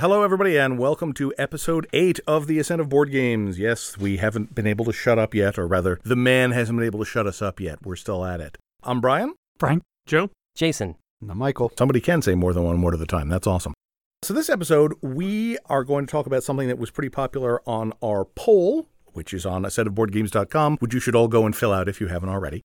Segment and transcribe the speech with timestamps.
[0.00, 3.60] Hello, everybody, and welcome to episode 8 of The Ascent of Board Games.
[3.60, 6.84] Yes, we haven't been able to shut up yet, or rather, the man hasn't been
[6.84, 7.78] able to shut us up yet.
[7.86, 8.58] We're still at it.
[8.82, 9.34] I'm Brian.
[9.56, 9.84] Frank.
[10.04, 10.30] Joe?
[10.56, 10.96] Jason.
[11.20, 11.70] Now, Michael.
[11.78, 13.28] Somebody can say more than one word at a time.
[13.28, 13.72] That's awesome.
[14.22, 17.92] So, this episode, we are going to talk about something that was pretty popular on
[18.02, 22.00] our poll, which is on ascentofboardgames.com, which you should all go and fill out if
[22.00, 22.62] you haven't already.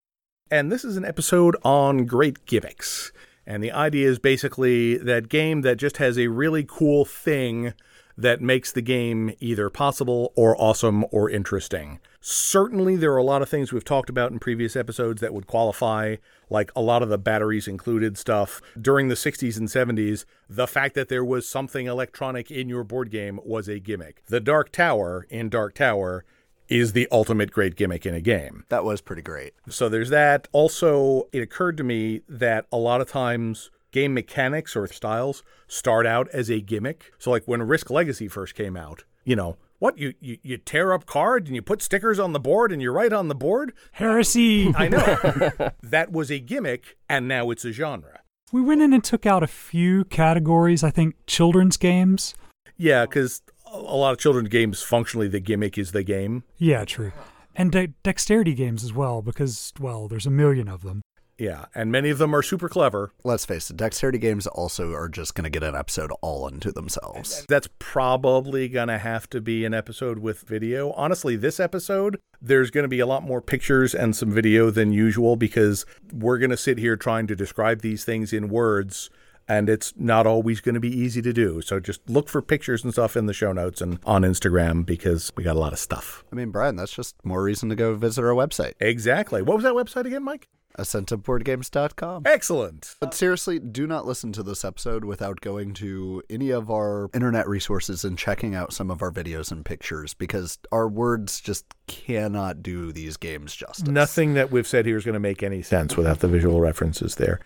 [0.50, 3.12] And this is an episode on great gimmicks.
[3.50, 7.74] And the idea is basically that game that just has a really cool thing
[8.16, 12.00] that makes the game either possible or awesome or interesting.
[12.22, 15.48] Certainly, there are a lot of things we've talked about in previous episodes that would
[15.48, 18.62] qualify, like a lot of the batteries included stuff.
[18.80, 23.10] During the 60s and 70s, the fact that there was something electronic in your board
[23.10, 24.22] game was a gimmick.
[24.28, 26.24] The Dark Tower in Dark Tower
[26.70, 28.64] is the ultimate great gimmick in a game.
[28.70, 29.54] That was pretty great.
[29.70, 30.48] So there's that.
[30.52, 36.06] Also, it occurred to me that a lot of times game mechanics or styles start
[36.06, 37.12] out as a gimmick.
[37.18, 40.94] So like when Risk Legacy first came out, you know, what you, you you tear
[40.94, 43.74] up cards and you put stickers on the board and you write on the board?
[43.94, 44.74] Heresy.
[44.76, 45.70] I know.
[45.82, 48.20] that was a gimmick and now it's a genre.
[48.52, 50.84] we went in and took out a few categories.
[50.84, 52.36] I think children's games.
[52.78, 56.44] Yeah, cuz a lot of children's games functionally the gimmick is the game.
[56.58, 57.12] Yeah, true.
[57.56, 61.02] And de- dexterity games as well, because, well, there's a million of them.
[61.38, 63.14] Yeah, and many of them are super clever.
[63.24, 66.70] Let's face it, dexterity games also are just going to get an episode all unto
[66.70, 67.46] themselves.
[67.48, 70.92] That's probably going to have to be an episode with video.
[70.92, 74.92] Honestly, this episode, there's going to be a lot more pictures and some video than
[74.92, 79.10] usual because we're going to sit here trying to describe these things in words.
[79.50, 81.62] And it's not always going to be easy to do.
[81.62, 85.32] So just look for pictures and stuff in the show notes and on Instagram because
[85.36, 86.24] we got a lot of stuff.
[86.32, 89.42] I mean, Brian, that's just more reason to go visit our website, Exactly.
[89.42, 90.48] What was that website again, Mike?
[90.78, 92.24] ascentofboardgames.com.
[92.26, 92.96] Excellent.
[93.00, 97.48] But seriously, do not listen to this episode without going to any of our internet
[97.48, 102.64] resources and checking out some of our videos and pictures because our words just cannot
[102.64, 103.88] do these games justice.
[103.88, 107.16] Nothing that we've said here is going to make any sense without the visual references
[107.16, 107.40] there.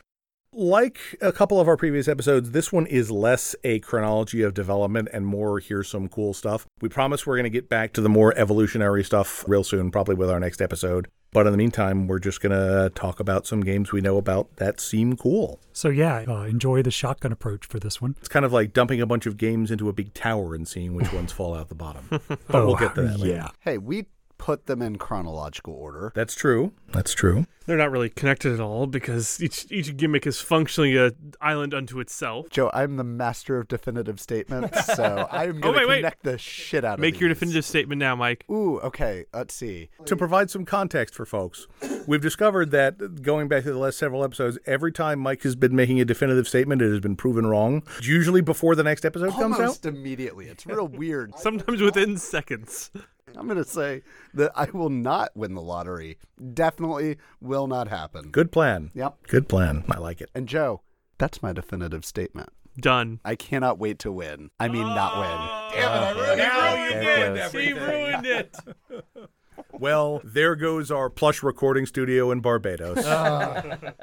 [0.55, 5.09] Like a couple of our previous episodes, this one is less a chronology of development
[5.11, 6.67] and more here's some cool stuff.
[6.79, 10.15] We promise we're going to get back to the more evolutionary stuff real soon, probably
[10.15, 11.07] with our next episode.
[11.31, 14.55] But in the meantime, we're just going to talk about some games we know about
[14.57, 15.59] that seem cool.
[15.71, 18.15] So, yeah, uh, enjoy the shotgun approach for this one.
[18.19, 20.93] It's kind of like dumping a bunch of games into a big tower and seeing
[20.93, 22.07] which ones fall out the bottom.
[22.27, 23.33] But Oh, we'll get to that later.
[23.33, 23.47] Yeah.
[23.61, 24.05] Hey, we
[24.37, 26.11] put them in chronological order.
[26.15, 26.73] That's true.
[26.91, 27.45] That's true.
[27.65, 32.01] They're not really connected at all because each each gimmick is functionally a island unto
[32.01, 32.49] itself.
[32.49, 35.95] Joe, I'm the master of definitive statements, so I'm Oh, going to wait, wait.
[35.99, 38.43] connect the shit out of Make your definitive statement now, Mike.
[38.51, 39.23] Ooh, okay.
[39.33, 39.89] Let's see.
[40.05, 41.67] to provide some context for folks,
[42.05, 45.73] we've discovered that going back to the last several episodes, every time Mike has been
[45.73, 47.81] making a definitive statement, it has been proven wrong.
[48.01, 49.61] Usually before the next episode comes out.
[49.61, 50.47] Almost immediately.
[50.47, 51.33] It's real weird.
[51.39, 52.91] Sometimes within seconds.
[53.37, 54.01] I'm going to say
[54.33, 56.17] that I will not win the lottery.
[56.53, 58.29] Definitely will not happen.
[58.29, 58.91] Good plan.
[58.93, 59.27] Yep.
[59.27, 59.83] Good plan.
[59.89, 60.29] I like it.
[60.35, 60.81] And Joe,
[61.17, 62.49] that's my definitive statement.
[62.77, 63.19] Done.
[63.23, 64.49] I cannot wait to win.
[64.59, 65.27] I mean, not win.
[65.29, 66.37] Oh, Damn it!
[66.37, 67.51] Now you There did.
[67.51, 68.55] He ruined it.
[69.71, 73.05] Well, there goes our plush recording studio in Barbados.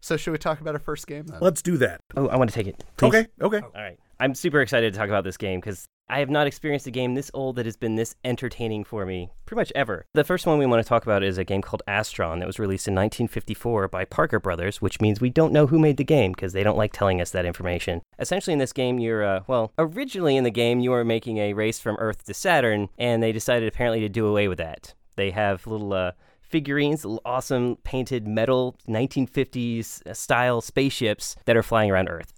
[0.00, 1.38] So, should we talk about our first game then?
[1.40, 2.02] Let's do that.
[2.16, 2.84] Oh, I want to take it.
[2.96, 3.08] Please.
[3.08, 3.26] Okay.
[3.42, 3.60] Okay.
[3.60, 3.98] All right.
[4.20, 7.14] I'm super excited to talk about this game because I have not experienced a game
[7.14, 10.06] this old that has been this entertaining for me pretty much ever.
[10.12, 12.58] The first one we want to talk about is a game called Astron that was
[12.58, 16.32] released in 1954 by Parker Brothers, which means we don't know who made the game
[16.32, 18.02] because they don't like telling us that information.
[18.18, 21.52] Essentially, in this game, you're, uh, well, originally in the game, you were making a
[21.52, 24.94] race from Earth to Saturn, and they decided apparently to do away with that.
[25.14, 26.12] They have little, uh,
[26.48, 32.32] figurines, awesome painted metal 1950s uh, style spaceships that are flying around Earth.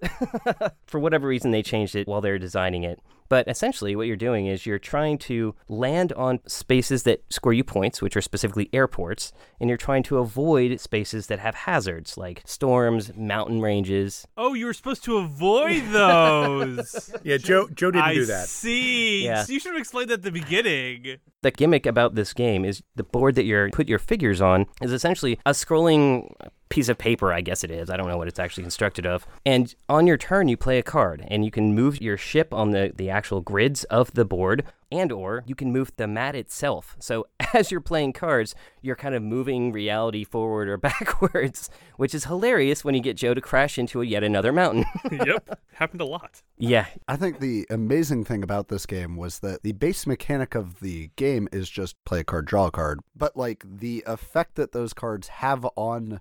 [0.86, 3.00] For whatever reason, they changed it while they were designing it.
[3.30, 7.64] But essentially, what you're doing is you're trying to land on spaces that score you
[7.64, 12.42] points, which are specifically airports, and you're trying to avoid spaces that have hazards like
[12.44, 14.26] storms, mountain ranges.
[14.36, 17.14] Oh, you were supposed to avoid those.
[17.22, 17.68] Yeah, Joe.
[17.68, 18.48] Joe didn't I do that.
[18.48, 19.24] see.
[19.24, 19.44] Yeah.
[19.44, 21.18] So you should have explained that at the beginning.
[21.42, 24.92] The gimmick about this game is the board that you're put your figures on is
[24.92, 26.32] essentially a scrolling
[26.70, 27.90] piece of paper, I guess it is.
[27.90, 29.26] I don't know what it's actually constructed of.
[29.44, 32.70] And on your turn, you play a card, and you can move your ship on
[32.70, 36.96] the, the actual grids of the board, and or you can move the mat itself.
[37.00, 42.24] So as you're playing cards, you're kind of moving reality forward or backwards, which is
[42.24, 44.84] hilarious when you get Joe to crash into a yet another mountain.
[45.10, 46.42] yep, happened a lot.
[46.56, 50.78] yeah, I think the amazing thing about this game was that the base mechanic of
[50.78, 53.00] the game is just play a card, draw a card.
[53.16, 56.20] But like the effect that those cards have on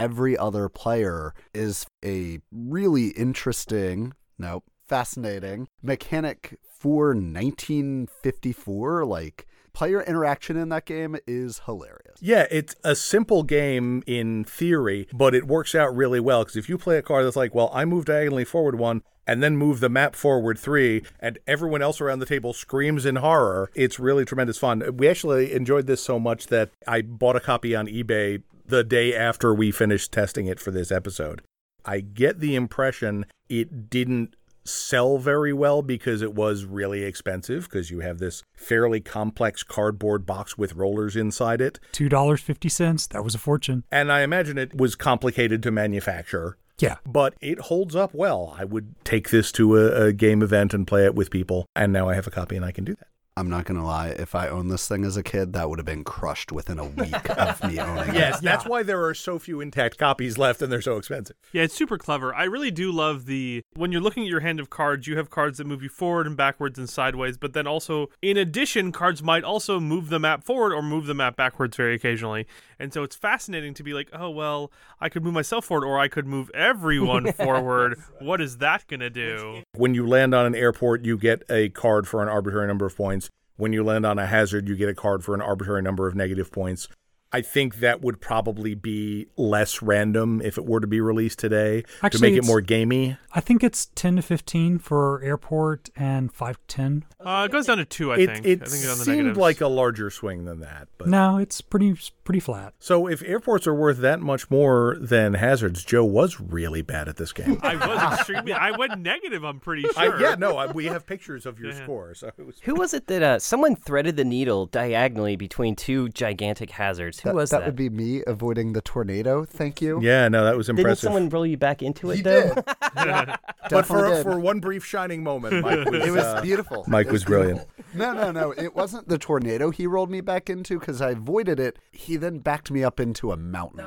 [0.00, 9.04] every other player is a really interesting, no, fascinating mechanic for 1954.
[9.04, 12.16] Like player interaction in that game is hilarious.
[12.20, 16.70] Yeah, it's a simple game in theory, but it works out really well because if
[16.70, 19.80] you play a card that's like, well, I move diagonally forward one and then move
[19.80, 24.24] the map forward three, and everyone else around the table screams in horror, it's really
[24.24, 24.82] tremendous fun.
[24.96, 29.14] We actually enjoyed this so much that I bought a copy on eBay the day
[29.14, 31.42] after we finished testing it for this episode.
[31.84, 34.34] I get the impression it didn't
[34.64, 40.26] sell very well because it was really expensive because you have this fairly complex cardboard
[40.26, 41.80] box with rollers inside it.
[41.92, 43.08] $2.50.
[43.08, 43.84] That was a fortune.
[43.90, 46.96] And I imagine it was complicated to manufacture, Yeah.
[47.06, 48.54] but it holds up well.
[48.58, 51.66] I would take this to a, a game event and play it with people.
[51.74, 53.08] And now I have a copy and I can do that.
[53.36, 54.08] I'm not gonna lie.
[54.08, 56.84] If I owned this thing as a kid, that would have been crushed within a
[56.84, 58.14] week of me owning it.
[58.14, 61.36] Yes, that's why there are so few intact copies left and they're so expensive.
[61.52, 62.34] Yeah, it's super clever.
[62.34, 65.30] I really do love the when you're looking at your hand of cards, you have
[65.30, 69.22] cards that move you forward and backwards and sideways, but then also in addition, cards
[69.22, 72.46] might also move the map forward or move the map backwards very occasionally.
[72.78, 75.98] And so it's fascinating to be like, "Oh, well, I could move myself forward or
[75.98, 77.98] I could move everyone forward.
[78.18, 81.68] What is that going to do?" When you land on an airport, you get a
[81.68, 83.30] card for an arbitrary number of points.
[83.56, 86.14] When you land on a hazard, you get a card for an arbitrary number of
[86.16, 86.88] negative points.
[87.32, 91.84] I think that would probably be less random if it were to be released today
[92.10, 93.18] to make it more gamey.
[93.32, 97.04] I think it's 10 to 15 for airport and 5 to 10.
[97.20, 98.46] Uh, it goes down to 2, I It, think.
[98.46, 99.38] it I think on the seemed negatives.
[99.38, 100.88] like a larger swing than that.
[100.98, 102.74] But No, it's pretty pretty flat.
[102.80, 107.16] So if airports are worth that much more than hazards, Joe was really bad at
[107.16, 107.58] this game.
[107.62, 110.20] I was extremely I went negative, I'm pretty I, sure.
[110.20, 111.82] yeah, no, I, we have pictures of your Yeah.
[111.84, 112.14] score.
[112.14, 116.70] So was Who was it that uh, someone threaded the needle diagonally between two gigantic
[116.72, 117.19] hazards?
[117.20, 117.66] Who That, was that that?
[117.66, 119.44] would be me avoiding the tornado.
[119.44, 120.00] Thank you.
[120.02, 120.88] Yeah, no, that was impressive.
[121.02, 122.54] Didn't someone roll you back into it He though?
[122.54, 122.64] did.
[122.96, 123.36] Yeah,
[123.70, 124.22] but for did.
[124.24, 126.84] for one brief shining moment, Mike was, it was uh, beautiful.
[126.88, 127.66] Mike It was brilliant.
[127.94, 128.50] No, no, no.
[128.52, 131.78] It wasn't the tornado he rolled me back into because I avoided it.
[131.92, 133.84] He then backed me up into a mountain.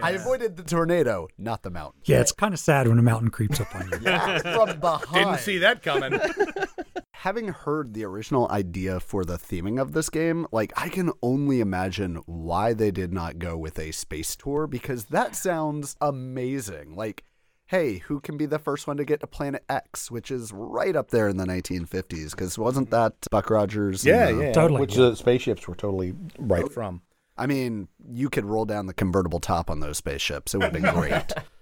[0.00, 2.00] I avoided the tornado, not the mountain.
[2.04, 3.98] Yeah, it's kind of sad when a mountain creeps up on you.
[4.02, 5.12] Yeah, from behind.
[5.12, 6.18] Didn't see that coming.
[7.26, 11.58] Having heard the original idea for the theming of this game, like I can only
[11.58, 16.94] imagine why they did not go with a space tour because that sounds amazing.
[16.94, 17.24] Like,
[17.66, 20.94] hey, who can be the first one to get to Planet X, which is right
[20.94, 22.30] up there in the 1950s?
[22.30, 24.06] Because wasn't that Buck Rogers?
[24.06, 24.52] and, yeah, uh, yeah.
[24.52, 24.82] Totally.
[24.82, 27.02] Which the spaceships were totally right from.
[27.36, 30.54] I mean, you could roll down the convertible top on those spaceships.
[30.54, 31.32] It would have been great.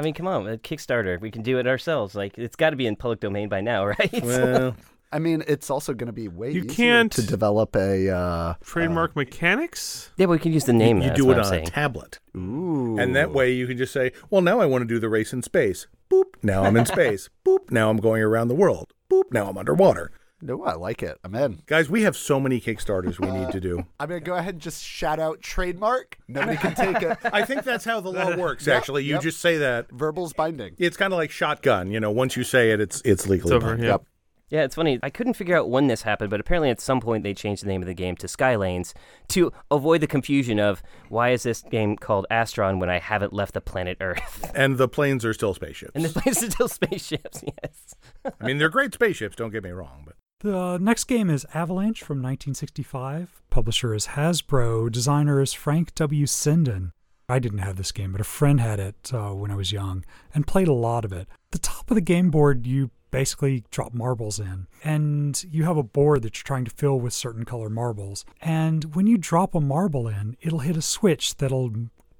[0.00, 1.20] I mean, come on, Kickstarter.
[1.20, 2.14] We can do it ourselves.
[2.14, 4.22] Like, it's got to be in public domain by now, right?
[4.22, 4.74] Well,
[5.12, 8.08] I mean, it's also going to be way You easier can't- to develop a.
[8.10, 10.10] Uh, Trademark mechanics?
[10.16, 10.98] yeah, but we can use the name.
[10.98, 11.66] you that's do it on saying.
[11.66, 12.18] a tablet.
[12.36, 12.96] ooh.
[12.98, 15.32] And that way you can just say, well, now I want to do the race
[15.32, 15.86] in space.
[16.12, 16.24] Boop.
[16.42, 17.28] Now I'm in space.
[17.44, 17.70] Boop.
[17.70, 18.92] Now I'm going around the world.
[19.10, 19.32] Boop.
[19.32, 20.12] Now I'm underwater.
[20.42, 21.18] No, I like it.
[21.22, 21.62] I'm in.
[21.66, 23.84] Guys, we have so many Kickstarters we need to do.
[24.00, 26.16] I'm going to go ahead and just shout out trademark.
[26.28, 27.18] Nobody can take it.
[27.24, 29.04] I think that's how the law works, Yep, actually.
[29.04, 29.22] You yep.
[29.22, 29.90] just say that.
[29.92, 30.76] Verbal's binding.
[30.78, 31.90] It's kind of like shotgun.
[31.90, 33.84] You know, once you say it, it's it's legally It's over, binding.
[33.86, 33.90] yeah.
[33.92, 34.04] Yep.
[34.50, 34.98] Yeah, it's funny.
[35.02, 37.68] I couldn't figure out when this happened, but apparently at some point they changed the
[37.68, 38.92] name of the game to Skylanes
[39.28, 43.54] to avoid the confusion of why is this game called Astron when I haven't left
[43.54, 44.50] the planet Earth?
[44.54, 45.92] And the planes are still spaceships.
[45.94, 47.44] And the planes are still spaceships.
[47.44, 47.94] Yes.
[48.40, 49.36] I mean, they're great spaceships.
[49.36, 53.42] Don't get me wrong, but The next game is Avalanche from 1965.
[53.50, 54.90] Publisher is Hasbro.
[54.90, 56.26] Designer is Frank W.
[56.26, 56.90] Sinden.
[57.28, 60.04] I didn't have this game, but a friend had it uh, when I was young
[60.34, 61.28] and played a lot of it.
[61.52, 65.82] The top of the game board, you basically drop marbles in, and you have a
[65.82, 68.24] board that you're trying to fill with certain color marbles.
[68.40, 71.72] And when you drop a marble in, it'll hit a switch that'll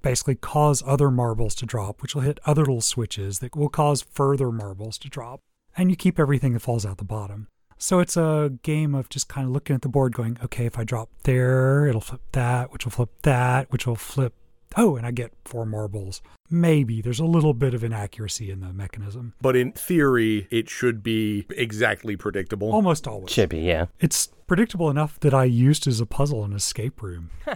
[0.02, 4.02] basically cause other marbles to drop, which will hit other little switches that will cause
[4.02, 5.40] further marbles to drop.
[5.76, 7.48] And you keep everything that falls out the bottom.
[7.78, 10.78] So it's a game of just kind of looking at the board going, okay, if
[10.78, 14.34] I drop there, it'll flip that, which will flip that, which will flip
[14.76, 16.22] oh, and I get four marbles.
[16.50, 19.34] Maybe there's a little bit of inaccuracy in the mechanism.
[19.40, 22.72] But in theory, it should be exactly predictable.
[22.72, 23.30] Almost always.
[23.30, 23.86] Should be, yeah.
[24.00, 27.30] It's predictable enough that I used as a puzzle in Escape Room,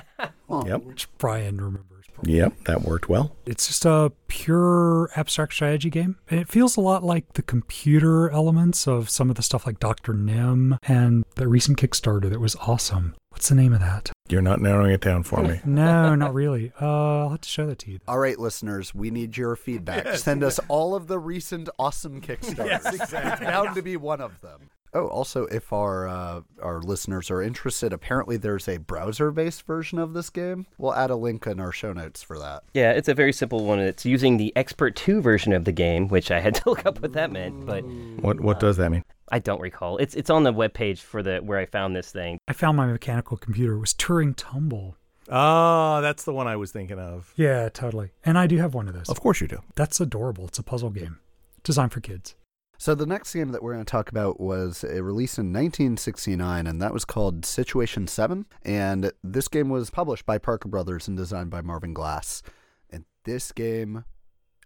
[0.49, 0.85] Yep.
[0.85, 1.94] which Brian remembers.
[2.15, 2.37] Probably.
[2.37, 3.37] Yep, that worked well.
[3.47, 6.17] It's just a pure abstract strategy game.
[6.31, 9.79] And it feels a lot like the computer elements of some of the stuff like
[9.81, 10.15] Dr.
[10.15, 13.15] Nim and the recent Kickstarter that was awesome.
[13.31, 14.13] What's the name of that?
[14.29, 15.61] You're not narrowing it down for me.
[15.67, 16.73] No, not really.
[16.81, 17.99] Uh, I'll have to show that to you.
[18.07, 20.07] All right, listeners, we need your feedback.
[20.17, 22.95] Send us all of the recent awesome Kickstarters.
[22.95, 24.71] It's bound to be one of them.
[24.95, 30.15] Oh, also, if our uh, our listeners are interested, apparently there's a browser-based version of
[30.15, 30.67] this game.
[30.79, 32.63] We'll add a link in our show notes for that.
[32.75, 33.81] Yeah, it's a very simple one.
[33.81, 37.03] It's using the Expert 2 version of the game, which I had to look up
[37.03, 37.83] what that meant, but
[38.21, 39.05] What what does that mean?
[39.33, 39.97] I don't recall.
[39.99, 42.39] It's it's on the webpage for the where I found this thing.
[42.47, 43.75] I found my mechanical computer.
[43.75, 44.97] It was Turing Tumble.
[45.31, 47.33] Ah, that's the one I was thinking of.
[47.35, 48.11] Yeah, totally.
[48.25, 49.09] And I do have one of those.
[49.09, 49.63] Of course you do.
[49.75, 50.47] That's adorable.
[50.47, 51.19] It's a puzzle game
[51.63, 52.35] designed for kids.
[52.79, 56.67] So the next game that we're going to talk about was a release in 1969,
[56.67, 58.47] and that was called Situation 7.
[58.63, 62.43] And this game was published by Parker Brothers and designed by Marvin Glass.
[62.91, 64.05] And this game,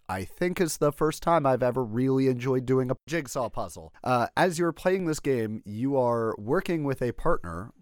[0.09, 3.93] I think, is the first time I've ever really enjoyed doing a jigsaw puzzle.
[4.03, 7.73] Uh, as you're playing this game, you are working with a partner,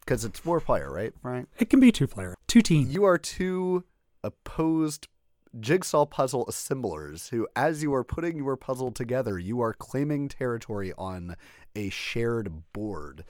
[0.00, 1.48] because it's four player, right, Frank?
[1.58, 2.90] It can be two player, two team.
[2.90, 3.84] You are two
[4.22, 5.08] opposed
[5.60, 10.92] jigsaw puzzle assemblers who, as you are putting your puzzle together, you are claiming territory
[10.98, 11.36] on
[11.74, 13.24] a shared board.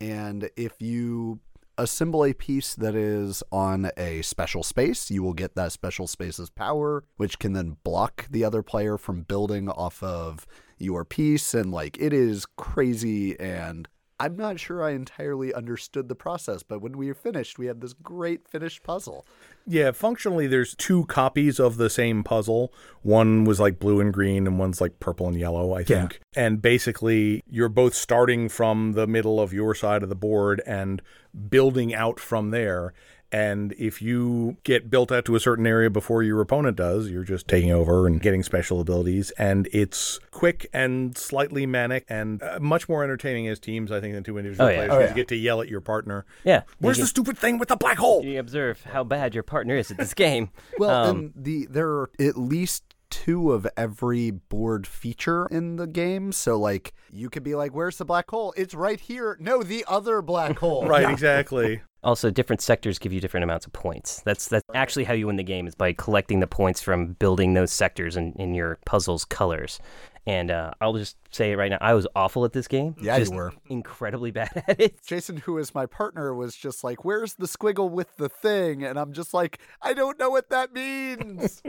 [0.00, 1.40] And if you
[1.76, 6.50] assemble a piece that is on a special space, you will get that special space's
[6.50, 10.46] power, which can then block the other player from building off of
[10.78, 11.54] your piece.
[11.54, 13.88] And like, it is crazy and
[14.20, 17.80] I'm not sure I entirely understood the process, but when we were finished, we had
[17.80, 19.26] this great finished puzzle.
[19.66, 22.70] Yeah, functionally, there's two copies of the same puzzle.
[23.00, 25.84] One was like blue and green, and one's like purple and yellow, I Yeah.
[25.84, 26.20] think.
[26.36, 31.00] And basically, you're both starting from the middle of your side of the board and
[31.48, 32.92] building out from there.
[33.32, 37.22] And if you get built out to a certain area before your opponent does, you're
[37.24, 39.30] just taking over and getting special abilities.
[39.38, 44.14] And it's quick and slightly manic and uh, much more entertaining as teams, I think,
[44.14, 44.76] than two individual Oh, yeah.
[44.78, 44.90] players.
[44.90, 45.08] Oh, 'cause yeah.
[45.10, 46.24] You get to yell at your partner.
[46.44, 46.62] Yeah.
[46.80, 48.24] Where's you, the stupid thing with the black hole?
[48.24, 50.50] you observe how bad your partner is at this game.
[50.78, 55.86] Well, Um, and the there are at least two of every board feature in the
[55.86, 56.32] game.
[56.32, 58.54] So like you could be like, "Where's the black hole?
[58.56, 60.86] It's right here." No, the other black hole.
[60.86, 61.82] Right, exactly.
[62.02, 64.22] Also, different sectors give you different amounts of points.
[64.22, 67.52] That's that's actually how you win the game is by collecting the points from building
[67.52, 69.78] those sectors in, in your puzzle's colors.
[70.26, 72.94] And uh, I'll just say it right now, I was awful at this game.
[73.02, 73.52] Yeah, you were.
[73.68, 75.04] incredibly bad at it.
[75.04, 78.98] Jason, who is my partner, was just like, "Where's the squiggle with the thing?" And
[78.98, 81.62] I'm just like, "I don't know what that means."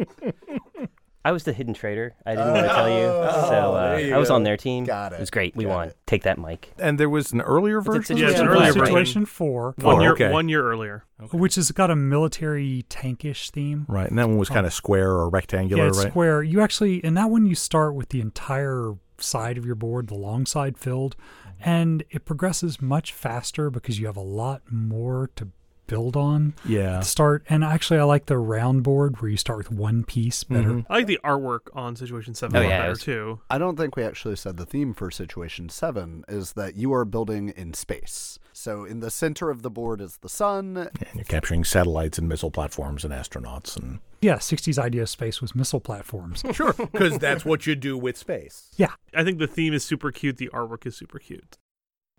[1.24, 2.16] I was the hidden traitor.
[2.26, 3.06] I didn't want to tell you.
[3.06, 4.36] So uh, you I was go.
[4.36, 4.86] on their team.
[4.86, 5.18] Got it.
[5.18, 5.56] It was great.
[5.56, 5.88] We Got won.
[5.90, 5.98] it.
[6.08, 6.74] Take that, Mike.
[6.80, 8.18] And there was an earlier version?
[8.18, 8.86] Yeah, it's an earlier version.
[8.88, 10.32] Situation 4, One Oh, year, okay.
[10.32, 11.06] one year earlier.
[11.32, 13.86] which has got a military tankish theme.
[13.88, 16.10] Right, and that one was kind of square or rectangular, yeah, it's right?
[16.10, 16.42] square.
[16.42, 20.16] You actually, in that one, you start with the entire side of your board, the
[20.16, 21.16] long side filled,
[21.60, 25.50] and it progresses much faster because you have a lot more to
[25.92, 26.54] build on.
[26.66, 27.02] Yeah.
[27.02, 30.70] Start, and actually, I like the round board where you start with one piece better.
[30.70, 30.86] Mhm.
[30.90, 33.40] I like the artwork on Situation 7 Oh, a lot yeah, better, was- too.
[33.50, 37.04] I don't think we actually said the theme for Situation 7 is that you are
[37.04, 38.40] building in space.
[38.54, 40.78] So in the center of the board is the sun.
[40.78, 45.42] And you're capturing satellites and missile platforms and astronauts and Yeah, 60s idea of space
[45.42, 46.44] was missile platforms.
[46.54, 48.70] Sure, because that's what you do with space.
[48.78, 50.38] yeah, I think the theme is super cute.
[50.38, 51.58] The artwork is super cute.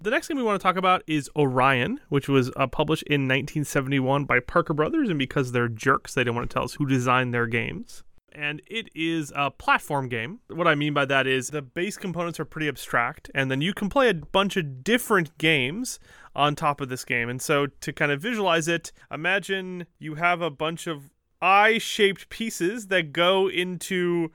[0.03, 3.29] The next thing we want to talk about is Orion, which was uh, published in
[3.29, 6.87] 1971 by Parker Brothers, and because they're jerks, they didn't want to tell us who
[6.87, 8.03] designed their games.
[8.33, 10.41] And it is a platform game.
[10.49, 13.73] What I mean by that is the base components are pretty abstract, and then you
[13.73, 16.01] can play a bunch of different games
[16.35, 17.29] on top of this game.
[17.29, 22.29] And so, to kind of visualize it, imagine you have a bunch of eye shaped
[22.29, 24.33] pieces that go into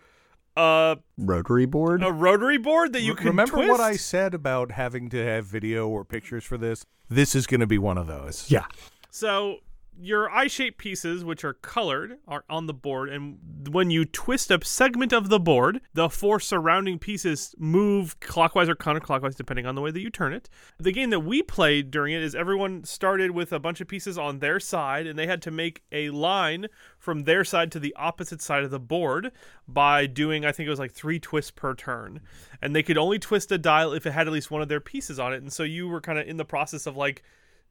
[0.57, 2.03] a, Rotary board.
[2.03, 3.69] a rotary board that you can remember twist.
[3.69, 6.83] what I said about having to have video or pictures for this?
[7.09, 8.49] This is going to be one of those.
[8.49, 8.65] yeah.
[9.11, 9.57] So
[9.99, 13.37] your eye-shaped pieces, which are colored, are on the board, and
[13.71, 18.75] when you twist a segment of the board, the four surrounding pieces move clockwise or
[18.75, 20.49] counterclockwise, depending on the way that you turn it.
[20.79, 24.17] The game that we played during it is everyone started with a bunch of pieces
[24.17, 26.67] on their side, and they had to make a line
[26.99, 29.31] from their side to the opposite side of the board
[29.67, 32.21] by doing, I think it was like three twists per turn,
[32.61, 34.79] and they could only twist a dial if it had at least one of their
[34.79, 37.23] pieces on it, and so you were kind of in the process of like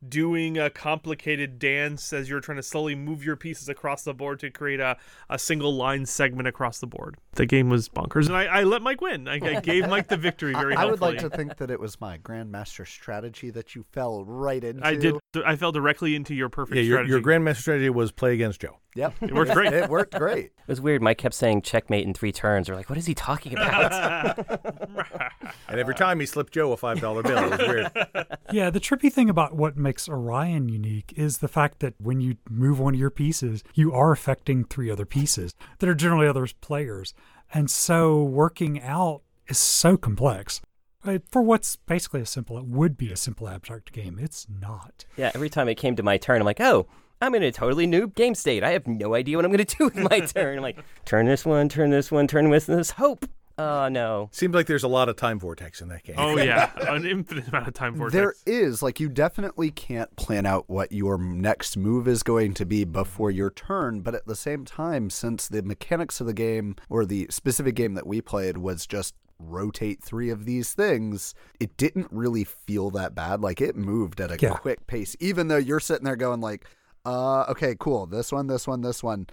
[0.07, 4.39] doing a complicated dance as you're trying to slowly move your pieces across the board
[4.41, 4.97] to create a,
[5.29, 7.17] a single line segment across the board.
[7.33, 9.29] The game was bonkers, and I, I let Mike win.
[9.29, 11.81] I, I gave Mike the victory very I, I would like to think that it
[11.81, 14.87] was my grandmaster strategy that you fell right into.
[14.87, 15.17] I did.
[15.45, 17.11] I fell directly into your perfect Yeah, your, strategy.
[17.11, 18.79] your grandmaster strategy was play against Joe.
[18.97, 19.73] Yep, It worked great.
[19.73, 20.47] It worked great.
[20.47, 21.03] It was weird.
[21.03, 22.69] Mike kept saying checkmate in three turns.
[22.69, 24.39] We're like, what is he talking about?
[25.69, 27.39] And every time he slipped Joe a $5 bill.
[27.45, 28.37] It was weird.
[28.53, 32.37] Yeah, the trippy thing about what makes Orion unique is the fact that when you
[32.49, 36.47] move one of your pieces, you are affecting three other pieces that are generally other
[36.61, 37.15] players.
[37.53, 40.61] And so working out is so complex.
[41.05, 44.19] Uh, For what's basically a simple, it would be a simple abstract game.
[44.21, 45.05] It's not.
[45.17, 46.87] yeah, every time it came to my turn, I'm like, oh,
[47.21, 48.63] I'm in a totally new game state.
[48.63, 50.59] I have no idea what I'm going to do with my turn.
[50.59, 52.91] I'm like, turn this one, turn this one, turn this, this.
[52.93, 53.25] Hope.
[53.59, 54.29] Oh, no.
[54.33, 56.17] Seems like there's a lot of time vortex in that game.
[56.19, 58.13] oh yeah, an infinite amount of time vortex.
[58.13, 62.67] There is like you definitely can't plan out what your next move is going to
[62.67, 66.77] be before your turn, but at the same time, since the mechanics of the game
[66.91, 71.79] or the specific game that we played was just rotate three of these things, it
[71.79, 73.41] didn't really feel that bad.
[73.41, 74.51] Like it moved at a Yeah.
[74.51, 76.67] quick pace, even though you're sitting there going like,
[77.07, 79.29] uh, okay, cool, this one, this one, this one.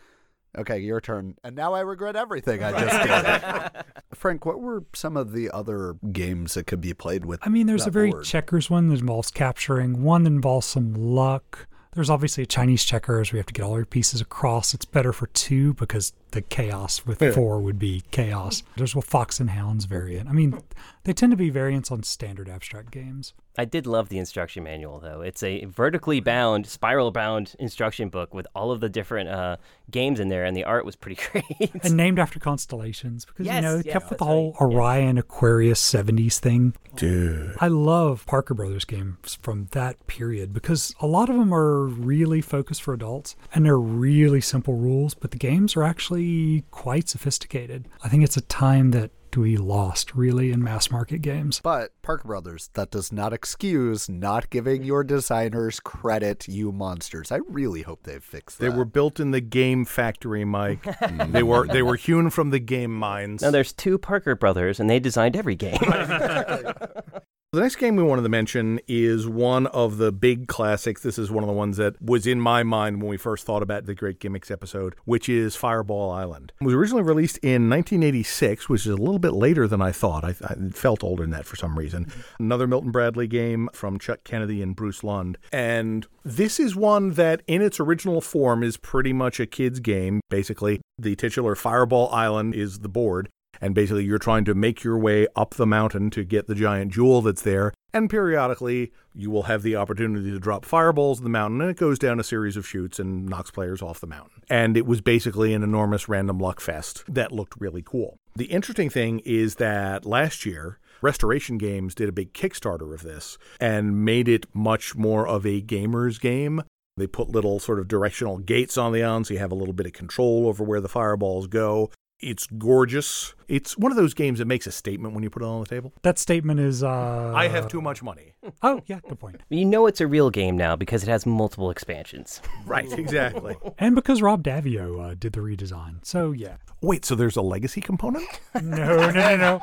[0.55, 1.35] Okay, your turn.
[1.43, 3.83] And now I regret everything I just did.
[4.13, 7.39] Frank, what were some of the other games that could be played with?
[7.41, 8.25] I mean, there's that a very board?
[8.25, 11.67] checkers one that involves capturing, one that involves some luck.
[11.93, 14.75] There's obviously a Chinese checkers where you have to get all your pieces across.
[14.75, 17.31] It's better for two because the chaos with Yeah.
[17.31, 18.61] four would be chaos.
[18.75, 20.29] There's a Fox and Hounds variant.
[20.29, 20.59] I mean,
[21.05, 23.33] they tend to be variants on standard abstract games.
[23.55, 25.21] I did love the instruction manual, though.
[25.21, 29.57] It's a vertically bound, spiral bound instruction book with all of the different uh,
[29.91, 31.71] games in there, and the art was pretty great.
[31.83, 34.71] And named after constellations because, you know, it yeah, kept with the whole right.
[34.71, 34.77] Yeah.
[34.77, 36.73] Orion Aquarius 70s thing.
[36.95, 37.55] Dude.
[37.59, 42.41] I love Parker Brothers games from that period because a lot of them are really
[42.41, 46.22] focused for adults and they're really simple rules, but the games are actually
[46.71, 47.87] quite sophisticated.
[48.03, 51.59] I think it's a time that we lost really in mass market games.
[51.63, 57.31] But Parker Brothers, that does not excuse not giving your designers credit, you monsters.
[57.31, 60.85] I really hope they've fixed They were built in the game factory, Mike.
[61.29, 63.41] they were they were hewn from the game mines.
[63.41, 65.79] now, there's two Parker brothers, and they designed every game.
[67.53, 71.04] The next game we wanted to mention is one of the big classics.
[71.04, 73.62] This is one of the ones that was in my mind when we first thought
[73.62, 76.51] about the Great Gimmicks episode, which is Fireball Island.
[76.60, 80.23] It was originally released in 1986, which is a little bit later than I thought.
[80.23, 82.12] I, I felt older than that for some reason.
[82.39, 85.38] Another Milton Bradley game from Chuck Kennedy and Bruce Lund.
[85.51, 90.21] And this is one that, in its original form, is pretty much a kid's game.
[90.27, 93.30] Basically, the titular Fireball Island is the board.
[93.63, 96.91] And basically, you're trying to make your way up the mountain to get the giant
[96.91, 97.73] jewel that's there.
[97.93, 101.78] And periodically, you will have the opportunity to drop fireballs in the mountain, and it
[101.78, 104.43] goes down a series of chutes and knocks players off the mountain.
[104.49, 108.17] And it was basically an enormous random luck fest that looked really cool.
[108.36, 113.38] The interesting thing is that last year, Restoration Games did a big Kickstarter of this
[113.62, 116.63] and made it much more of a gamer's game.
[116.97, 119.73] They put little sort of directional gates on the island so you have a little
[119.73, 121.89] bit of control over where the fireballs go.
[122.23, 123.33] It's gorgeous.
[123.49, 125.67] It's one of those games that makes a statement when you put it on the
[125.67, 125.91] table.
[126.03, 128.33] That statement is uh I have too much money.
[128.62, 129.41] Oh, yeah, good point.
[129.49, 132.41] you know it's a real game now because it has multiple expansions.
[132.65, 133.55] Right, exactly.
[133.77, 136.05] And because Rob Daviau uh, did the redesign.
[136.05, 136.55] So, yeah.
[136.81, 138.27] Wait, so there's a legacy component?
[138.62, 139.62] No, no, no, no.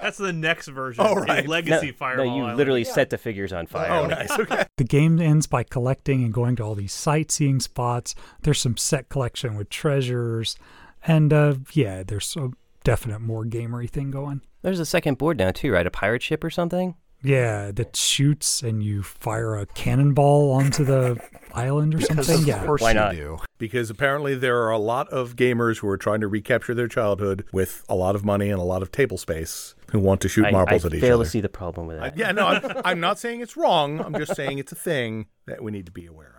[0.00, 1.04] That's the next version.
[1.06, 1.46] Oh, is right.
[1.46, 2.56] Legacy no, Fireball no, you Island.
[2.58, 3.90] literally set the figures on fire.
[3.90, 4.30] Oh, nice.
[4.38, 4.64] Okay.
[4.76, 8.14] The game ends by collecting and going to all these sightseeing spots.
[8.42, 10.56] There's some set collection with treasures.
[11.08, 12.50] And uh, yeah, there's a
[12.84, 14.42] definite more gamery thing going.
[14.62, 15.86] There's a second board now too, right?
[15.86, 16.94] A pirate ship or something.
[17.20, 21.18] Yeah, that shoots and you fire a cannonball onto the
[21.52, 22.42] island or Because something.
[22.42, 22.64] of Yeah.
[22.64, 23.12] course Why you not?
[23.14, 23.38] do.
[23.58, 27.44] Because apparently there are a lot of gamers who are trying to recapture their childhood
[27.52, 30.44] with a lot of money and a lot of table space who want to shoot
[30.46, 31.06] I, marbles I at each other.
[31.06, 31.24] I fail other.
[31.24, 32.18] to see the problem with I- that.
[32.18, 33.98] yeah, no, I'm, I'm not saying it's wrong.
[34.00, 36.37] I'm just saying it's a thing that we need to be aware of.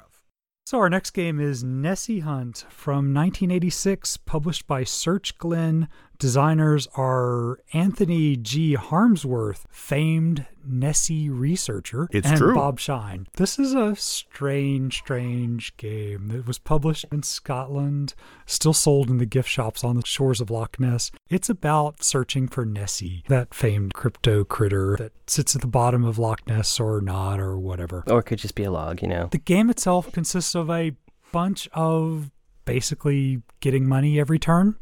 [0.70, 5.88] So our next game is Nessie Hunt from 1986, published by Search Glen.
[6.20, 8.74] Designers are Anthony G.
[8.76, 12.54] Harmsworth, famed Nessie researcher, It's and true.
[12.54, 13.28] Bob Shine.
[13.38, 19.26] This is a strange, strange game that was published in Scotland, still sold in the
[19.26, 21.10] gift shops on the shores of Loch Ness.
[21.30, 26.20] It's about searching for Nessie, that famed crypto critter that sits at the bottom of
[26.20, 28.04] Loch Ness or not, or whatever.
[28.08, 29.30] Or it could just be a log, you know.
[29.32, 30.92] The game itself consists of a
[31.32, 32.30] bunch of
[32.66, 34.76] basically getting money every turn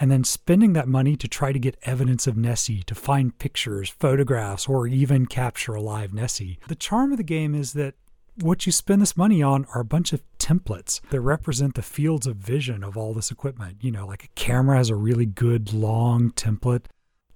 [0.00, 3.88] and then spending that money to try to get evidence of Nessie, to find pictures,
[3.88, 6.58] photographs, or even capture a live Nessie.
[6.68, 7.94] The charm of the game is that
[8.40, 12.26] what you spend this money on are a bunch of templates that represent the fields
[12.26, 13.76] of vision of all this equipment.
[13.80, 16.86] You know, like a camera has a really good long template.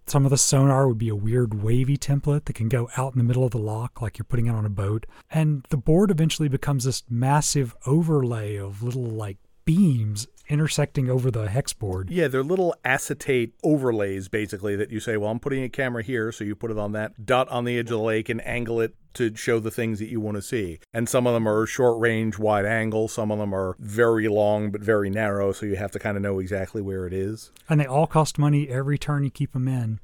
[0.07, 3.19] Some of the sonar would be a weird wavy template that can go out in
[3.19, 5.05] the middle of the lock, like you're putting it on a boat.
[5.31, 11.49] And the board eventually becomes this massive overlay of little like beams intersecting over the
[11.49, 12.11] hex board.
[12.11, 16.33] Yeah, they're little acetate overlays basically that you say, well, I'm putting a camera here,
[16.33, 18.81] so you put it on that dot on the edge of the lake and angle
[18.81, 20.79] it to show the things that you want to see.
[20.93, 24.71] And some of them are short range, wide angle, some of them are very long
[24.71, 27.51] but very narrow, so you have to kind of know exactly where it is.
[27.69, 30.01] And they all cost money every turn you keep them in.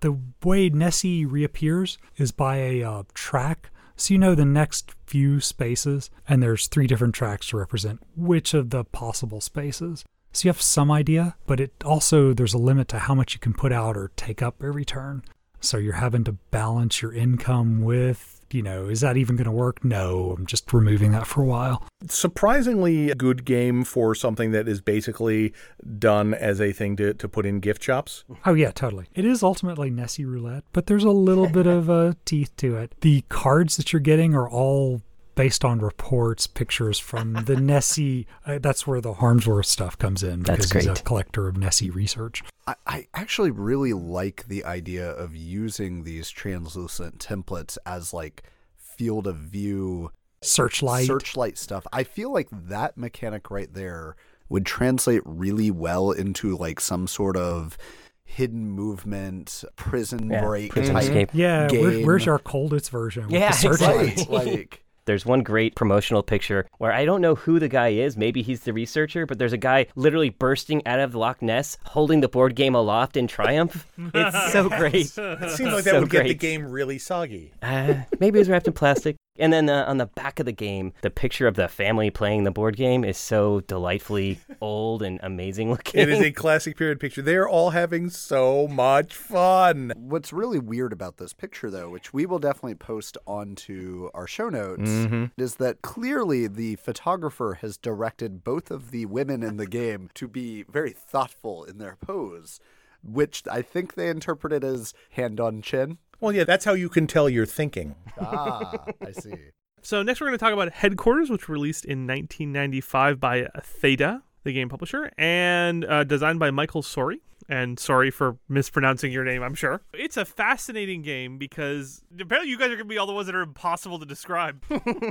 [0.00, 5.40] The way Nessie reappears is by a uh, track so you know the next few
[5.40, 10.04] spaces, and there's three different tracks to represent which of the possible spaces.
[10.32, 13.40] So you have some idea, but it also there's a limit to how much you
[13.40, 15.22] can put out or take up every turn.
[15.60, 19.50] So you're having to balance your income with you know, is that even going to
[19.50, 19.84] work?
[19.84, 21.86] No, I'm just removing that for a while.
[22.08, 25.52] Surprisingly good game for something that is basically
[25.98, 28.24] done as a thing to, to put in gift shops.
[28.44, 29.06] Oh, yeah, totally.
[29.14, 32.94] It is ultimately Nessie Roulette, but there's a little bit of uh, teeth to it.
[33.00, 35.02] The cards that you're getting are all
[35.36, 38.26] based on reports, pictures from the Nessie.
[38.44, 42.42] Uh, that's where the Harmsworth stuff comes in because he's a collector of Nessie research.
[42.66, 48.42] I, I actually really like the idea of using these translucent templates as like
[48.76, 50.10] field of view
[50.42, 51.86] searchlight searchlight stuff.
[51.92, 54.16] I feel like that mechanic right there
[54.48, 57.76] would translate really well into like some sort of
[58.24, 61.30] hidden movement prison Yeah, break prison type escape.
[61.32, 63.28] Yeah, where, where's our Colditz version?
[63.28, 64.30] Yeah, the searchlight?
[64.30, 68.16] like There's one great promotional picture where I don't know who the guy is.
[68.16, 72.20] Maybe he's the researcher, but there's a guy literally bursting out of Loch Ness, holding
[72.20, 73.86] the board game aloft in triumph.
[73.96, 75.12] It's so great.
[75.16, 77.52] It seems like that So would get the game really soggy.
[77.62, 79.16] Uh, maybe it was wrapped in plastic.
[79.38, 82.44] And then uh, on the back of the game, the picture of the family playing
[82.44, 86.00] the board game is so delightfully old and amazing looking.
[86.00, 87.22] It is a classic period picture.
[87.22, 89.92] They're all having so much fun.
[89.96, 94.48] What's really weird about this picture, though, which we will definitely post onto our show
[94.48, 94.88] notes,
[95.36, 100.28] is that clearly the photographer has directed both of the women in the game to
[100.28, 102.60] be very thoughtful in their pose,
[103.02, 105.98] which I think they interpreted as hand on chin.
[106.20, 107.94] Well, yeah, that's how you can tell you're thinking.
[108.20, 108.72] Ah,
[109.04, 109.34] I see.
[109.82, 114.20] So next we're going to talk about Headquarters, which was released in 1995 by Theta,
[114.42, 117.20] the game publisher, and uh, designed by Michael Sori.
[117.48, 119.82] And sorry for mispronouncing your name, I'm sure.
[119.94, 123.26] It's a fascinating game because apparently you guys are going to be all the ones
[123.26, 124.64] that are impossible to describe.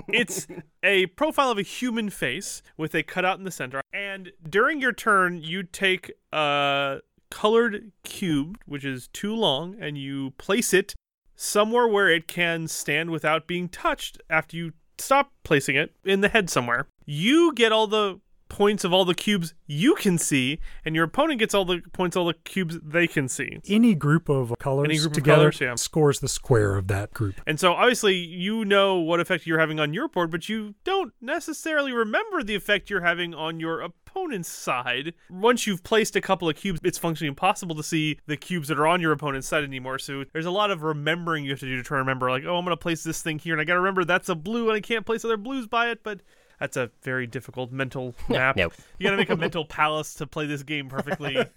[0.10, 0.46] it's
[0.84, 3.82] a profile of a human face with a cutout in the center.
[3.94, 7.00] And during your turn, you take a
[7.36, 10.96] colored cube, which is too long, and you place it
[11.36, 16.30] somewhere where it can stand without being touched after you stop placing it in the
[16.30, 16.88] head somewhere.
[17.06, 18.22] You get all the
[18.56, 22.16] points of all the cubes you can see, and your opponent gets all the points,
[22.16, 23.60] all the cubes they can see.
[23.68, 25.76] Any group of colors Any group of together colors, yeah.
[25.76, 27.36] scores the square of that group.
[27.46, 31.12] And so obviously you know what effect you're having on your board, but you don't
[31.20, 35.14] necessarily remember the effect you're having on your opponent's side.
[35.30, 38.80] Once you've placed a couple of cubes, it's functionally impossible to see the cubes that
[38.80, 40.00] are on your opponent's side anymore.
[40.00, 42.46] So there's a lot of remembering you have to do to try to remember, like,
[42.46, 44.36] oh, I'm going to place this thing here, and I got to remember that's a
[44.36, 46.22] blue, and I can't place other blues by it, but.
[46.60, 48.56] That's a very difficult mental map.
[48.56, 48.70] no.
[48.98, 51.46] You got to make a mental palace to play this game perfectly.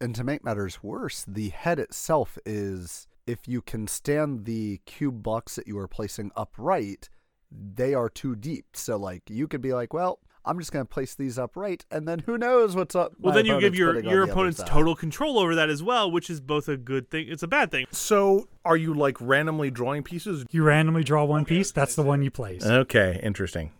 [0.00, 5.22] And to make matters worse, the head itself is if you can stand the cube
[5.22, 7.08] blocks that you are placing upright,
[7.52, 8.66] they are too deep.
[8.74, 12.08] So like you could be like, well, I'm just going to place these upright, and
[12.08, 13.12] then who knows what's up.
[13.20, 16.40] Well, then you give your your opponent's total control over that as well, which is
[16.40, 17.26] both a good thing.
[17.28, 17.86] It's a bad thing.
[17.92, 20.44] So, are you like randomly drawing pieces?
[20.50, 22.66] You randomly draw one piece, that's the one you place.
[22.66, 23.70] Okay, interesting.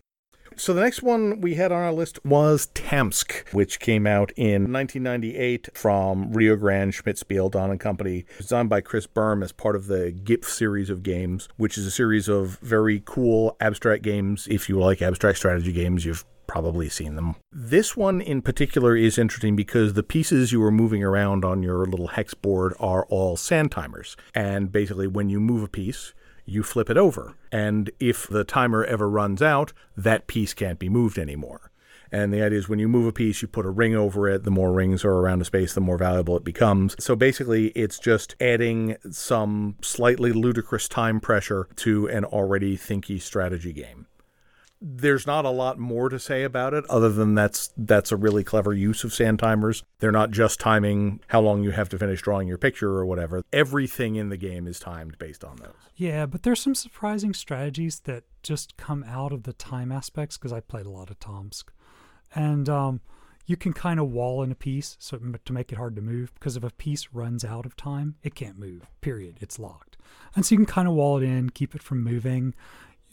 [0.55, 4.71] So the next one we had on our list was Tamsk, which came out in
[4.71, 9.87] 1998 from Rio Grande Schmidt-Spiel Don and Company, designed by Kris Burm as part of
[9.87, 14.47] the GIPF series of games, which is a series of very cool abstract games.
[14.49, 17.35] If you like abstract strategy games, you've probably seen them.
[17.51, 21.85] This one in particular is interesting because the pieces you are moving around on your
[21.85, 24.15] little hex board are all sand timers.
[24.35, 26.13] And basically, when you move a piece,
[26.45, 27.35] you flip it over.
[27.51, 31.71] And if the timer ever runs out, that piece can't be moved anymore.
[32.11, 34.43] And the idea is when you move a piece, you put a ring over it.
[34.43, 36.95] The more rings are around a space, the more valuable it becomes.
[37.03, 43.73] So basically, it's just adding some slightly ludicrous time pressure to an already thinky strategy
[43.73, 44.05] game.
[44.85, 48.43] There's not a lot more to say about it other than that's that's a really
[48.43, 49.83] clever use of sand timers.
[49.99, 53.43] They're not just timing how long you have to finish drawing your picture or whatever.
[53.53, 55.71] Everything in the game is timed based on those.
[55.95, 60.51] Yeah, but there's some surprising strategies that just come out of the time aspects because
[60.51, 61.71] I played a lot of Tamsk.
[62.35, 62.99] And um,
[63.45, 66.33] you can kind of wall in a piece so to make it hard to move
[66.33, 69.37] because if a piece runs out of time, it can't move, period.
[69.39, 69.97] It's locked.
[70.35, 72.53] And so you can kind of wall it in, keep it from moving.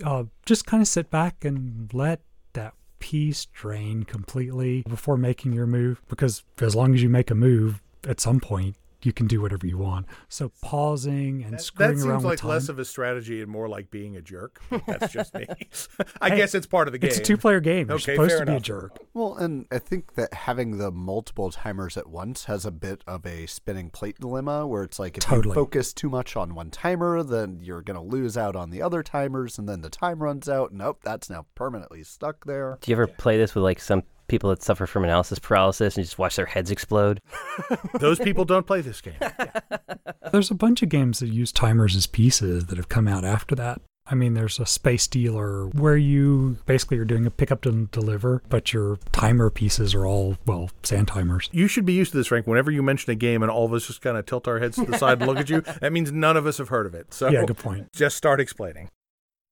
[0.03, 2.21] Uh, just kind of sit back and let
[2.53, 7.35] that piece drain completely before making your move because as long as you make a
[7.35, 10.07] move at some point you can do whatever you want.
[10.29, 12.51] So pausing and That, screwing that seems around like with time.
[12.51, 14.61] less of a strategy and more like being a jerk.
[14.87, 15.47] That's just me.
[16.21, 17.09] I guess it's part of the game.
[17.09, 17.89] It's a two-player game.
[17.89, 18.99] You're Okay, supposed fair to be a jerk.
[19.15, 23.25] Well, and I think that having the multiple timers at once has a bit of
[23.27, 25.49] a spinning plate dilemma where it's like if Totally.
[25.53, 28.83] you focus too much on one timer, then you're going to lose out on the
[28.83, 30.73] other timers, and then the time runs out.
[30.73, 32.79] Nope, that's now permanently stuck there.
[32.81, 36.05] Do you ever play this with like some people that suffer from analysis paralysis and
[36.07, 37.21] just watch their heads explode?
[38.01, 39.14] Those people don't play this game.
[40.33, 43.55] There's a bunch of games that use timers as pieces that have come out after
[43.57, 43.83] that.
[44.07, 47.88] I mean, there's a Space Dealer where you basically are doing a pick up and
[47.93, 51.49] deliver, but your timer pieces are all, well, sand timers.
[51.53, 52.49] You should be used to this, Frank.
[52.49, 54.77] Whenever you mention a game and all of us just kind of tilt our heads
[54.77, 56.95] to the side and look at you, that means none of us have heard of
[56.95, 57.14] it.
[57.14, 57.93] So Yeah, good point.
[57.93, 58.88] just start explaining.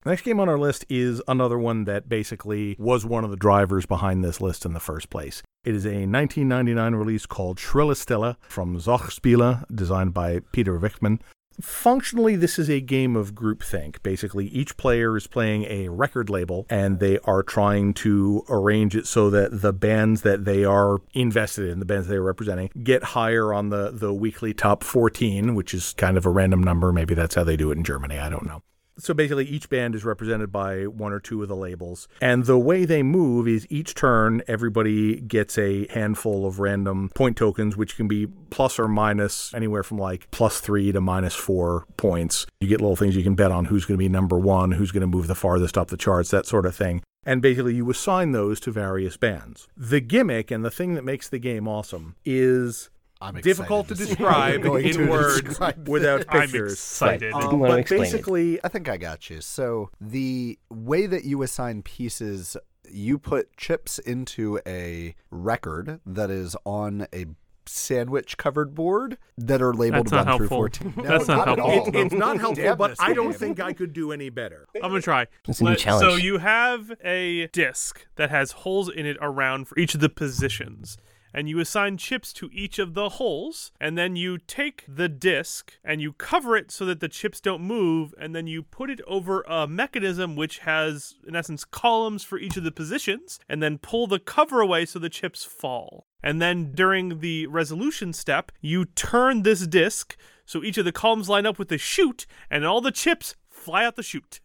[0.08, 3.36] The next game on our list is another one that basically was one of the
[3.36, 5.42] drivers behind this list in the first place.
[5.66, 11.20] It is a 1999 release called Schrille Stille from Zochspiele, designed by Peter Wichmann.
[11.60, 14.02] Functionally, this is a game of groupthink.
[14.02, 19.06] Basically, each player is playing a record label and they are trying to arrange it
[19.06, 23.04] so that the bands that they are invested in, the bands they are representing, get
[23.04, 26.94] higher on the, the weekly top 14, which is kind of a random number.
[26.94, 28.18] Maybe that's how they do it in Germany.
[28.18, 28.62] I don't know.
[28.98, 32.08] So basically, each band is represented by one or two of the labels.
[32.20, 37.36] And the way they move is each turn, everybody gets a handful of random point
[37.36, 41.84] tokens, which can be plus or minus anywhere from like plus three to minus four
[41.96, 42.46] points.
[42.60, 44.90] You get little things you can bet on who's going to be number one, who's
[44.90, 47.02] going to move the farthest up the charts, that sort of thing.
[47.24, 49.68] And basically, you assign those to various bands.
[49.76, 53.94] The gimmick and the thing that makes the game awesome is I'm excited difficult to
[53.94, 56.72] to see how you're describe going in to words describe without I'm pictures.
[56.74, 57.32] excited.
[57.32, 57.44] Right.
[57.44, 58.04] Um, but explain it.
[58.04, 59.40] basically, I think I got you.
[59.40, 62.56] So the way that you assign pieces,
[62.90, 67.26] you put chips into a record that is on a
[67.70, 70.94] sandwich covered board that are labeled That's not 1 through 14.
[70.96, 71.94] No, That's not at helpful.
[71.94, 74.66] It- it's not helpful, Damn but I don't think I could do any better.
[74.76, 75.26] I'm gonna try.
[75.46, 76.10] It's a new Let- challenge.
[76.12, 80.08] So you have a disc that has holes in it around for each of the
[80.08, 80.96] positions.
[81.32, 85.74] And you assign chips to each of the holes, and then you take the disc
[85.84, 89.00] and you cover it so that the chips don't move, and then you put it
[89.06, 93.78] over a mechanism which has, in essence, columns for each of the positions, and then
[93.78, 96.06] pull the cover away so the chips fall.
[96.22, 100.16] And then during the resolution step, you turn this disc
[100.48, 103.84] so each of the columns line up with the chute, and all the chips fly
[103.84, 104.40] out the chute.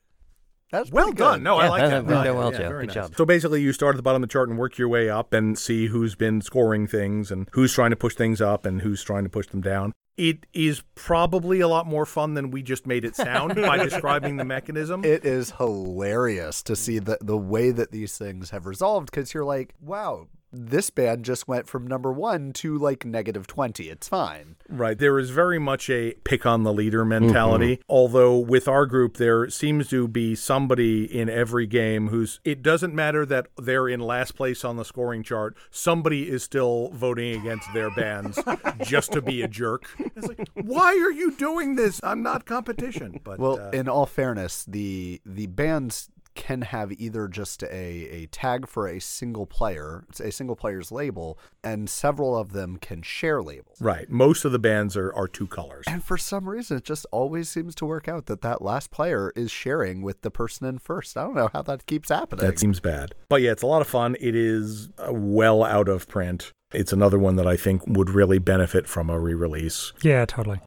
[0.74, 1.38] That's Well pretty done.
[1.40, 1.44] good.
[1.44, 2.08] No, I like that- that.
[2.08, 2.24] that- Right.
[2.24, 2.70] that well, Yeah, Joe.
[2.80, 2.94] Good nice.
[2.96, 3.14] job.
[3.16, 5.32] So basically, you start at the bottom of the chart and work your way up
[5.32, 9.04] and see who's been scoring things and who's trying to push things up and who's
[9.04, 9.94] trying to push them down.
[10.18, 14.38] It is probably a lot more fun than we just made it sound by describing
[14.38, 15.04] the mechanism.
[15.06, 19.46] It is hilarious to see the the way that these things have resolved because you're
[19.46, 23.90] like, wow, this band just went from number one to like negative twenty.
[23.90, 24.56] It's fine.
[24.70, 24.98] Right.
[24.98, 27.80] There is very much a pick on the leader mentality.
[27.90, 32.94] Although with our group, there seems to be somebody in every game who's, it doesn't
[32.94, 37.72] matter that they're in last place on the scoring chart, somebody is still voting against
[37.74, 38.40] their bands
[38.84, 39.86] just to be a jerk.
[40.00, 42.00] It's like, why are you doing this?
[42.04, 43.20] I'm not competition.
[43.24, 48.26] But Well, uh, in all fairness, the the bands can have either just a, a
[48.28, 53.02] tag for a single player, it's a single player's label, and several of them can
[53.02, 53.82] share labels.
[53.82, 54.10] right.
[54.10, 55.86] Most of the bands are, are two colors.
[55.88, 59.32] And for some reason, it just always seems to work out that that last player
[59.36, 61.18] is sharing with the person in first.
[61.18, 62.46] I don't know how that keeps happening.
[62.46, 63.14] That seems bad.
[63.30, 64.16] But yeah, it's a lot of fun.
[64.20, 66.52] It is uh, well out of print.
[66.74, 69.94] It's another one that I think would really benefit from a re release.
[70.04, 70.60] Yeah, totally.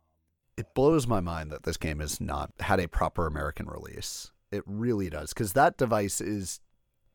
[0.56, 4.30] it blows my mind that this game has not had a proper American release.
[4.52, 6.60] It really does, because that device is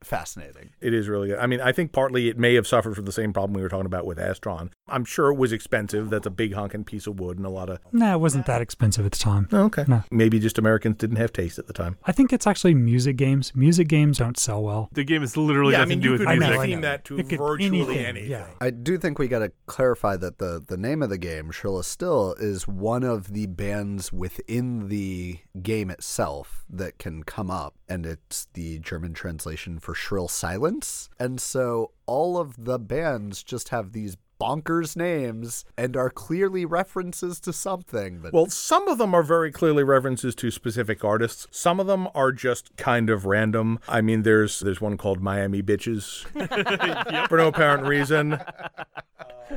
[0.03, 0.71] fascinating.
[0.81, 1.39] It is really good.
[1.39, 3.69] I mean, I think partly it may have suffered from the same problem we were
[3.69, 4.71] talking about with Astron.
[4.91, 6.09] I'm sure it was expensive.
[6.09, 7.79] That's a big honking piece of wood and a lot of.
[7.91, 9.47] Nah, it wasn't that expensive at the time.
[9.51, 9.85] Oh, okay.
[9.87, 10.03] No.
[10.11, 11.97] Maybe just Americans didn't have taste at the time.
[12.05, 13.53] I think it's actually music games.
[13.55, 14.89] Music games don't sell well.
[14.91, 16.59] The game is literally yeah, I nothing mean, to do you with could music.
[16.59, 16.87] I theme know.
[16.87, 18.31] that to It virtually anything, anything.
[18.31, 18.47] yeah.
[18.59, 21.81] I do think we got to clarify that the the name of the game, Schrille
[21.83, 28.05] Stille, is one of the bands within the game itself that can come up, and
[28.05, 31.09] it's the German translation for shrill silence.
[31.19, 37.39] And so all of the bands just have these bonkers names and are clearly references
[37.41, 38.19] to something.
[38.21, 41.47] But Well, some of them are very clearly references to specific artists.
[41.51, 43.79] Some of them are just kind of random.
[43.87, 46.25] I mean, there's there's one called Miami Bitches
[47.29, 48.39] for no apparent reason.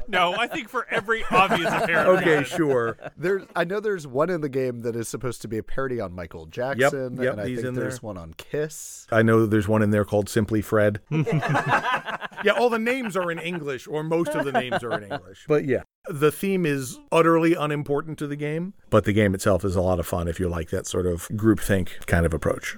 [0.08, 2.56] No, I think for every obvious apparent Okay, reason.
[2.56, 2.96] sure.
[3.16, 6.00] There's, I know there's one in the game that is supposed to be a parody
[6.00, 8.06] on Michael Jackson, yep, and I he's think in there's there.
[8.06, 9.06] one on Kiss.
[9.10, 11.00] I know there's one in there called Simply Fred.
[11.10, 15.44] yeah, all the names are in English, or most of the names are in English.
[15.48, 19.76] But yeah, the theme is utterly unimportant to the game, but the game itself is
[19.76, 22.76] a lot of fun if you like that sort of groupthink kind of approach.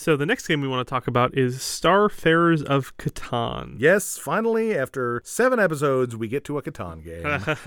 [0.00, 3.74] So the next game we want to talk about is Starfarers of Catan.
[3.76, 7.22] Yes, finally, after seven episodes, we get to a Catan game.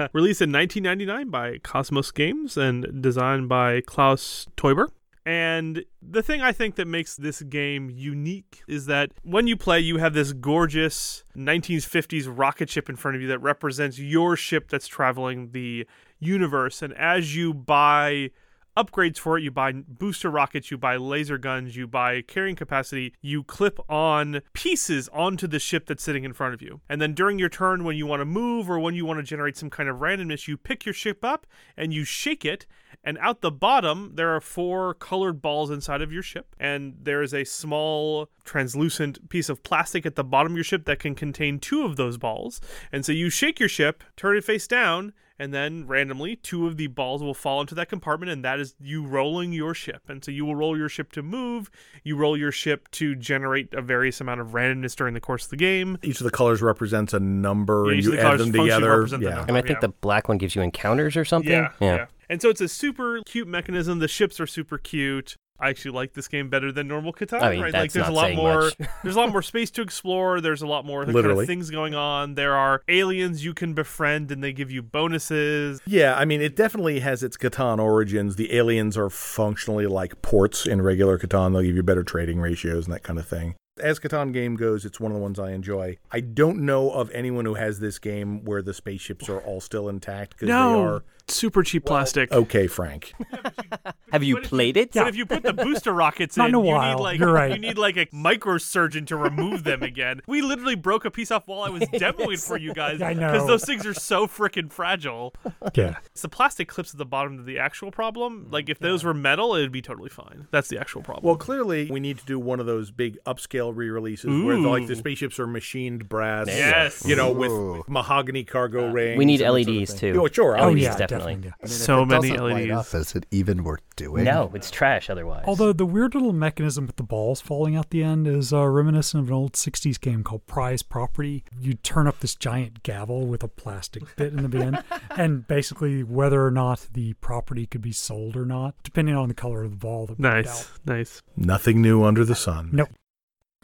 [0.14, 4.88] Released in 1999 by Kosmos Games and designed by Klaus Teuber.
[5.28, 9.80] And the thing I think that makes this game unique is that when you play,
[9.80, 14.70] you have this gorgeous 1950s rocket ship in front of you that represents your ship
[14.70, 15.88] that's traveling the
[16.20, 16.82] universe.
[16.82, 18.32] And as you buy
[18.76, 23.14] upgrades for it, you buy booster rockets, you buy laser guns, you buy carrying capacity,
[23.22, 26.82] you clip on pieces onto the ship that's sitting in front of you.
[26.90, 29.24] And then during your turn, when you want to move or when you want to
[29.24, 31.46] generate some kind of randomness, you pick your ship up
[31.78, 32.66] and you shake it.
[33.04, 36.56] And out the bottom, there are four colored balls inside of your ship.
[36.60, 40.86] And there is a small translucent piece of plastic at the bottom of your ship
[40.86, 42.62] that can contain two of those balls.
[42.92, 46.78] And so you shake your ship, turn it face down, and then randomly two of
[46.78, 50.24] the balls will fall into that compartment and that is you rolling your ship and
[50.24, 51.70] so you will roll your ship to move
[52.04, 55.50] you roll your ship to generate a various amount of randomness during the course of
[55.50, 58.52] the game Each of the colors represents a number, Yeah, and you the add them
[58.54, 58.90] together.
[58.92, 59.36] represent the Yeah.
[59.36, 59.50] number.
[59.50, 59.88] And I think Yeah.
[59.88, 61.52] the black one gives you encounters or something.
[61.52, 65.70] yeah, yeah and so it's a super cute mechanism the ships are super cute I
[65.70, 67.42] actually like this game better than normal Catan.
[67.42, 67.72] I mean, right?
[67.72, 68.72] that's like there's not a lot more.
[69.04, 70.42] there's a lot more space to explore.
[70.42, 72.36] There's a lot more kind of things going on.
[72.36, 75.80] There are aliens you can befriend, and they give you bonuses.
[75.86, 78.36] Yeah, I mean, it definitely has its Catan origins.
[78.36, 81.54] The aliens are functionally like ports in regular Catan.
[81.54, 83.56] They'll give you better trading ratios and that kind of thing.
[83.80, 85.98] As Catan game goes, it's one of the ones I enjoy.
[86.12, 89.90] I don't know of anyone who has this game where the spaceships are all still
[89.90, 92.32] intact because they are super cheap plastic.
[92.32, 93.14] okay, Frank.
[94.12, 94.92] Have you What played it?
[94.94, 96.98] But if you put the booster rockets Not in, in a you while.
[96.98, 97.52] need like You're right.
[97.52, 100.22] you need like a microsurgeon to remove them again.
[100.28, 103.32] We literally broke a piece off while I was demoing for you guys I know.
[103.32, 105.34] because those things are so freaking fragile.
[105.74, 105.98] Yeah.
[106.08, 108.46] It's the plastic clips at the bottom of the actual problem.
[108.48, 110.48] Mm, like if those were metal, it'd be totally fine.
[110.52, 111.26] That's the actual problem.
[111.26, 114.96] Well, clearly, we need to do one of those big upscale re-releases where like the
[114.96, 116.48] spaceships are machined brass.
[116.48, 117.04] Yes.
[117.06, 117.84] You know, with Ooh.
[117.88, 119.18] mahogany cargo uh, rings.
[119.18, 120.14] We need and that sort of LEDs thing.
[120.14, 120.22] too.
[120.22, 120.58] Oh, sure.
[120.60, 120.82] Oh, LEDs.
[120.82, 121.36] yeah, definitely.
[121.36, 121.48] definitely.
[121.60, 121.64] yeah.
[121.64, 122.94] I mean, So if it many doesn't light LEDs.
[122.96, 124.24] up, is it even worth doing?
[124.24, 125.44] No, it's trash otherwise.
[125.48, 129.24] Although the weird little mechanism with the balls falling out the end is uh, reminiscent
[129.24, 131.44] of an old 60s game called Prize Property.
[131.60, 134.84] You turn up this giant gavel with a plastic bit in the end,
[135.18, 139.34] and basically whether or not the property could be sold or not, depending on the
[139.34, 140.80] color of the ball that popped nice, out.
[140.86, 141.22] nice.
[141.36, 142.70] Nothing new under the sun.
[142.72, 142.90] Nope.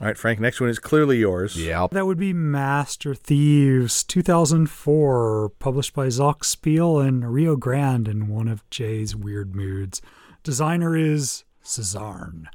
[0.02, 0.40] All right, Frank.
[0.40, 1.58] Next one is clearly yours.
[1.58, 1.92] Yep.
[1.92, 8.48] That would be Master Thieves 2004, published by Zoch Spiel and Rio Grande in one
[8.48, 10.02] of Jay's weird moods.
[10.42, 12.50] Designer is Cesarne.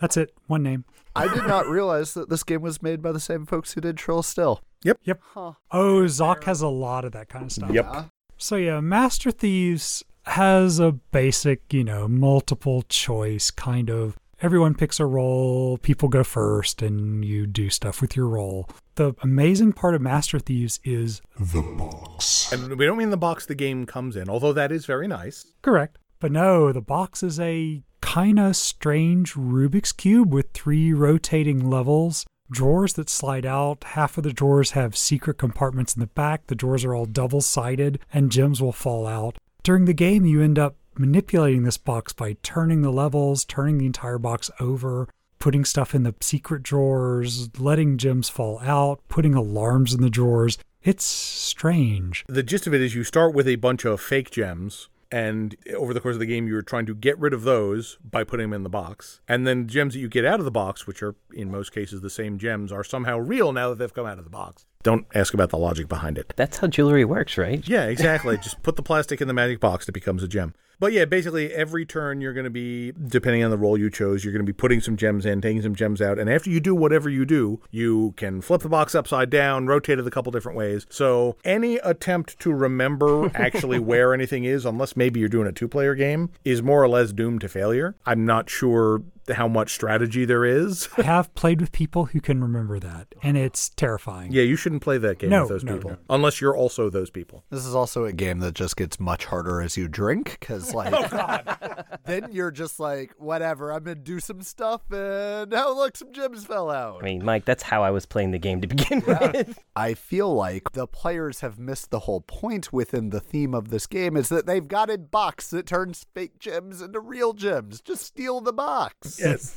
[0.00, 0.32] That's it.
[0.46, 0.84] One name.
[1.16, 3.98] I did not realize that this game was made by the same folks who did
[3.98, 4.60] Schrille Stille.
[4.84, 4.98] Yep.
[5.04, 5.20] Yep.
[5.34, 7.70] Oh, Zoch has a lot of that kind of stuff.
[7.70, 8.06] Yep.
[8.36, 15.00] So yeah, Master Thieves has a basic, you know, multiple choice kind of everyone picks
[15.00, 18.68] a role, people go first and you do stuff with your role.
[18.96, 22.52] The amazing part of Master Thieves is the box.
[22.52, 25.46] And we don't mean the box the game comes in, although that is very nice.
[25.62, 25.98] Correct.
[26.20, 32.24] But no, the box is a kind of strange Rubik's Cube with three rotating levels,
[32.50, 33.82] drawers that slide out.
[33.84, 36.46] Half of the drawers have secret compartments in the back.
[36.46, 39.38] The drawers are all double sided, and gems will fall out.
[39.62, 43.86] During the game, you end up manipulating this box by turning the levels, turning the
[43.86, 49.92] entire box over, putting stuff in the secret drawers, letting gems fall out, putting alarms
[49.92, 50.58] in the drawers.
[50.82, 52.24] It's strange.
[52.28, 54.88] The gist of it is you start with a bunch of fake gems.
[55.10, 58.24] And over the course of the game, you're trying to get rid of those by
[58.24, 59.20] putting them in the box.
[59.28, 62.00] And then gems that you get out of the box, which are in most cases
[62.00, 64.66] the same gems, are somehow real now that they've come out of the box.
[64.84, 66.32] Don't ask about the logic behind it.
[66.36, 67.66] That's how jewelry works, right?
[67.66, 68.36] Yeah, exactly.
[68.36, 70.54] Just put the plastic in the magic box, it becomes a gem.
[70.78, 74.24] But yeah, basically every turn you're going to be, depending on the role you chose,
[74.24, 76.60] you're going to be putting some gems in, taking some gems out, and after you
[76.60, 80.32] do whatever you do, you can flip the box upside down, rotate it a couple
[80.32, 80.84] different ways.
[80.90, 85.94] So any attempt to remember actually where anything is, unless maybe you're doing a two-player
[85.94, 87.94] game, is more or less doomed to failure.
[88.04, 90.88] I'm not sure how much strategy there is.
[90.98, 94.32] I have played with people who can remember that, and it's terrifying.
[94.32, 95.96] yeah, you shouldn't play that game No, with those no, people, no.
[96.10, 97.44] unless you're also those people.
[97.50, 100.92] This is also a game that just gets much harder as you drink because, like,
[101.12, 106.12] oh, then you're just like, whatever, I'm gonna do some stuff, and oh look, some
[106.12, 107.00] gems fell out.
[107.02, 109.58] I mean, Mike, that's how I was playing the game to begin with.
[109.76, 113.86] I feel like the players have missed the whole point within the theme of this
[113.86, 117.80] game is that they've got a box that turns fake gems into real gems.
[117.80, 119.13] Just steal the box.
[119.18, 119.56] Yes.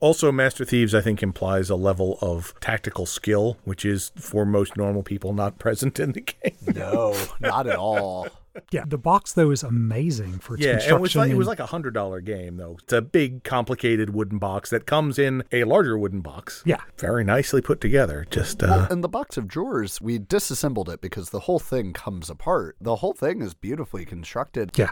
[0.00, 4.76] also, Master Thieves, I think, implies a level of tactical skill, which is for most
[4.76, 6.56] normal people not present in the game.
[6.74, 8.28] No, not at all.
[8.72, 11.46] Yeah, the box though is amazing for its Yeah, and it was like it was
[11.46, 12.78] like a hundred dollar game though.
[12.82, 16.62] It's a big, complicated wooden box that comes in a larger wooden box.
[16.66, 18.26] yeah, Very nicely put together.
[18.28, 22.28] Just uh, In the box of drawers, we disassembled it because the whole thing comes
[22.28, 22.76] apart.
[22.80, 24.72] The whole thing is beautifully constructed.
[24.76, 24.90] yeah.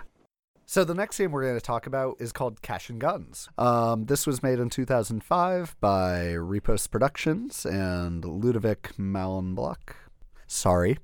[0.71, 3.49] So the next game we're going to talk about is called Cash and Guns.
[3.57, 9.95] Um, this was made in 2005 by Repos Productions and Ludovic Malenblock.
[10.47, 10.99] Sorry.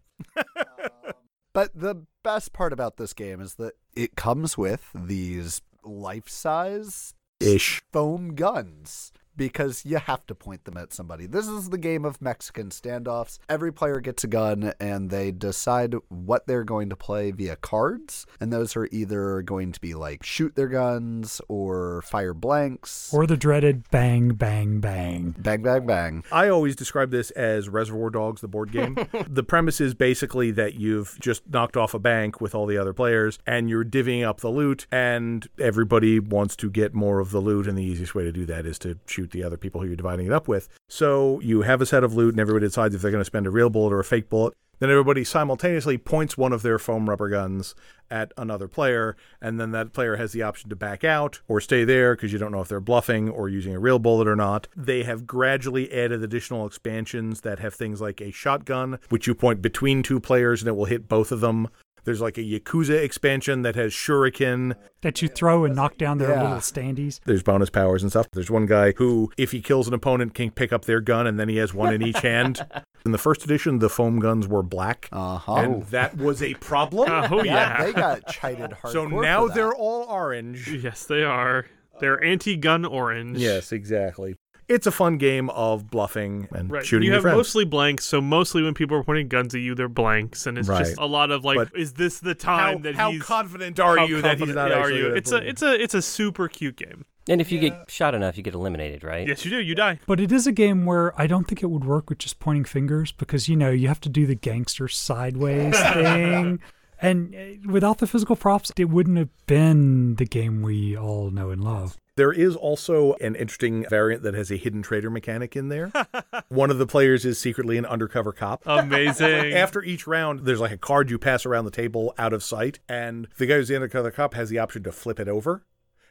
[1.54, 7.82] but the best part about this game is that it comes with these life-size ish.
[7.90, 11.26] foam guns because you have to point them at somebody.
[11.26, 13.38] This is the game of Mexican standoffs.
[13.48, 18.26] Every player gets a gun and they decide what they're going to play via cards.
[18.40, 23.12] And those are either going to be like shoot their guns or fire blanks.
[23.12, 25.34] Or the dreaded bang, bang, bang.
[25.38, 26.24] bang, bang, bang.
[26.32, 28.96] I always describe this as Reservoir Dogs, the board game.
[29.28, 32.92] the premise is basically that you've just knocked off a bank with all the other
[32.92, 37.40] players and you're divvying up the loot, and everybody wants to get more of the
[37.40, 39.86] loot, and the easiest way to do that is to shoot the other people who
[39.86, 40.68] you're dividing it up with.
[40.88, 43.46] So you have a set of loot, and everybody decides if they're going to spend
[43.46, 44.54] a real bullet or a fake bullet.
[44.80, 47.74] Then everybody simultaneously points one of their foam rubber guns
[48.10, 51.84] at another player, and then that player has the option to back out or stay
[51.84, 54.68] there because you don't know if they're bluffing or using a real bullet or not.
[54.76, 59.62] They have gradually added additional expansions that have things like a shotgun, which you point
[59.62, 61.68] between two players and it will hit both of them.
[62.04, 64.74] There's like a Yakuza expansion that has Shuriken.
[65.02, 66.42] That you throw and knock down their Yeah.
[66.42, 67.20] little standees.
[67.24, 68.26] There's bonus powers and stuff.
[68.32, 71.38] There's one guy who, if he kills an opponent, can pick up their gun and
[71.40, 72.64] then he has one in each hand.
[73.06, 75.10] In the first edition, the foam guns were black.
[75.12, 75.54] Uh huh.
[75.56, 77.10] And that was a problem.
[77.30, 77.84] Oh yeah.
[77.84, 78.92] they got chided hardcore.
[78.92, 79.54] so for now that.
[79.54, 80.68] they're all orange.
[80.70, 81.66] Yes, they are.
[82.00, 83.36] They're anti-gun orange.
[83.38, 84.36] Yes, exactly.
[84.68, 86.84] It's a fun game of bluffing and Right.
[86.86, 87.36] shooting you your have friends.
[87.36, 90.68] mostly blanks, so mostly when people are pointing guns at you, they're blanks, and it's
[90.68, 93.78] just a lot of like, But is this the how, time that how he's confident
[93.80, 95.02] are how you that he's confident not are actually you?
[95.04, 97.04] gonna It's pull a it's a it's a super cute game.
[97.28, 99.26] and if you get shot enough, you get eliminated, right?
[99.28, 99.58] Yes, you do.
[99.60, 99.98] You die.
[100.06, 102.64] But it is a game where I don't think it would work with just pointing
[102.64, 106.60] fingers because, you know, you have to do the gangster sideways thing.
[107.00, 111.50] And uh, without the physical props, it wouldn't have been the game we all know
[111.50, 111.96] and love.
[112.16, 115.90] There is also an interesting variant that has a hidden trader mechanic in there.
[116.48, 118.62] One of the players is secretly an undercover cop.
[118.66, 119.52] Amazing.
[119.54, 122.78] After each round, there's like a card you pass around the table out of sight,
[122.88, 125.66] and the guy who's the undercover cop has the option to flip it over.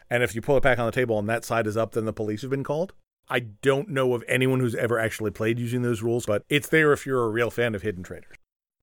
[0.10, 2.06] And if you pull it back on the table and that side is up, then
[2.06, 2.94] the police have been called.
[3.30, 6.92] I don't know of anyone who's ever actually played using those rules, but it's there
[6.92, 8.36] if you're a real fan of Hidden Traders.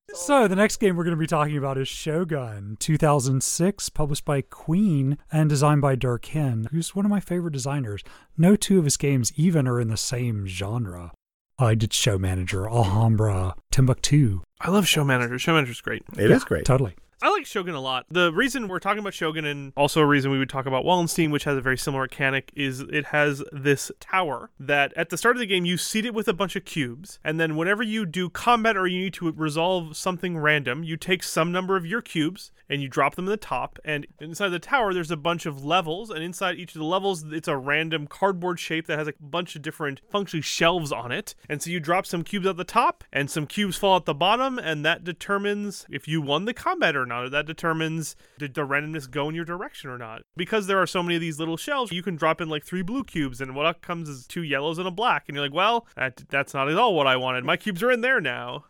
[0.09, 4.41] So, the next game we're going to be talking about is Shogun, 2006, published by
[4.41, 8.03] Queen and designed by Dirk Henn, who's one of my favorite designers.
[8.37, 11.13] No two of his games even are in the same genre.
[11.57, 14.41] I did Show Manager, Alhambra, Timbuktu.
[14.59, 15.39] I love Show Manager.
[15.39, 16.03] Show Manager's great.
[16.17, 16.65] It is great.
[16.65, 16.95] Totally.
[17.23, 18.07] I like Shogun a lot.
[18.09, 21.29] The reason we're talking about Shogun and also a reason we would talk about Wallenstein,
[21.29, 25.35] which has a very similar mechanic, is it has this tower that at the start
[25.35, 28.07] of the game you seed it with a bunch of cubes, and then whenever you
[28.07, 32.01] do combat or you need to resolve something random, you take some number of your
[32.01, 35.45] cubes and you drop them in the top, and inside the tower there's a bunch
[35.45, 39.09] of levels, and inside each of the levels it's a random cardboard shape that has
[39.09, 41.35] a bunch of different functionally shelves on it.
[41.49, 44.13] And so you drop some cubes at the top and some cubes fall at the
[44.13, 47.29] bottom, and that determines if you won the combat or not.
[47.31, 50.21] That determines did the randomness go in your direction or not.
[50.37, 52.81] Because there are so many of these little shelves, you can drop in like three
[52.81, 55.87] blue cubes, and what comes is two yellows and a black, and you're like, well,
[55.97, 57.43] that, that's not at all what I wanted.
[57.43, 58.63] My cubes are in there now.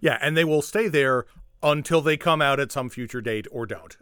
[0.00, 1.26] Yeah, and they will stay there
[1.62, 3.96] until they come out at some future date or don't.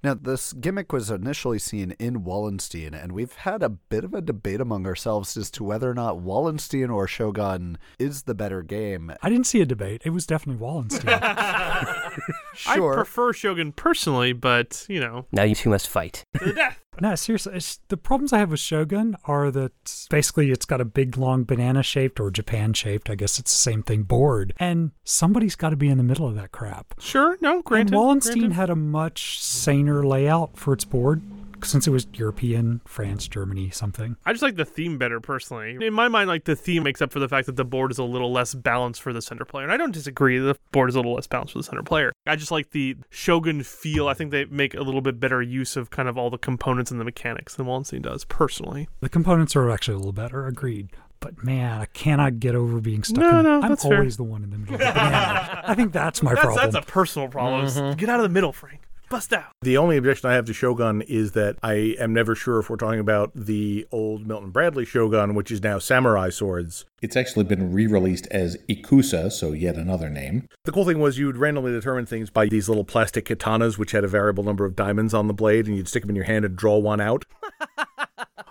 [0.00, 4.20] Now, this gimmick was initially seen in Wallenstein, and we've had a bit of a
[4.20, 9.12] debate among ourselves as to whether or not Wallenstein or Shogun is the better game.
[9.22, 10.02] I didn't see a debate.
[10.04, 11.18] It was definitely Wallenstein.
[12.54, 12.92] Sure.
[12.92, 16.24] I prefer Shogun personally, but you know, Now you two must fight.
[16.38, 16.82] to death.
[17.00, 20.84] no, seriously, it's, the problems I have with Shogun are that basically it's got a
[20.84, 24.54] big, long banana shaped or Japan shaped, I guess it's the same thing, board.
[24.58, 26.94] And somebody's got to be in the middle of that crap.
[26.98, 27.92] Sure, no, granted.
[27.94, 28.56] and Wallenstein granted.
[28.56, 31.22] had a much saner layout for its board
[31.64, 34.16] since it was European, France, Germany, something.
[34.24, 35.76] I just like the theme better personally.
[35.80, 37.98] In my mind, like the theme makes up for the fact that the board is
[37.98, 39.64] a little less balanced for the center player.
[39.64, 42.12] And I don't disagree, the board is a little less balanced for the center player.
[42.26, 44.08] I just like the Shogun feel.
[44.08, 46.90] I think they make a little bit better use of kind of all the components
[46.90, 48.88] and the mechanics than Wallenstein does, personally.
[49.00, 50.90] The components are actually a little better, agreed.
[51.20, 53.96] But man, I cannot get over being stuck No, in no, I'm that's fair.
[53.98, 55.62] always the one in the middle of the banana.
[55.66, 56.70] I think that's my That's, problem.
[56.70, 57.66] that's a personal problem.
[57.66, 57.98] Mm-hmm.
[57.98, 58.82] Get out of the middle, Frank.
[59.10, 59.52] Bust out.
[59.62, 62.76] The only objection I have to Shogun is that I am never sure if we're
[62.76, 66.84] talking about the old Milton Bradley Shogun, which is now Samurai Swords.
[67.00, 70.46] It's actually been re released as Ikusa, so yet another name.
[70.64, 73.92] The cool thing was you would randomly determine things by these little plastic katanas, which
[73.92, 76.26] had a variable number of diamonds on the blade, and you'd stick them in your
[76.26, 77.24] hand and draw one out.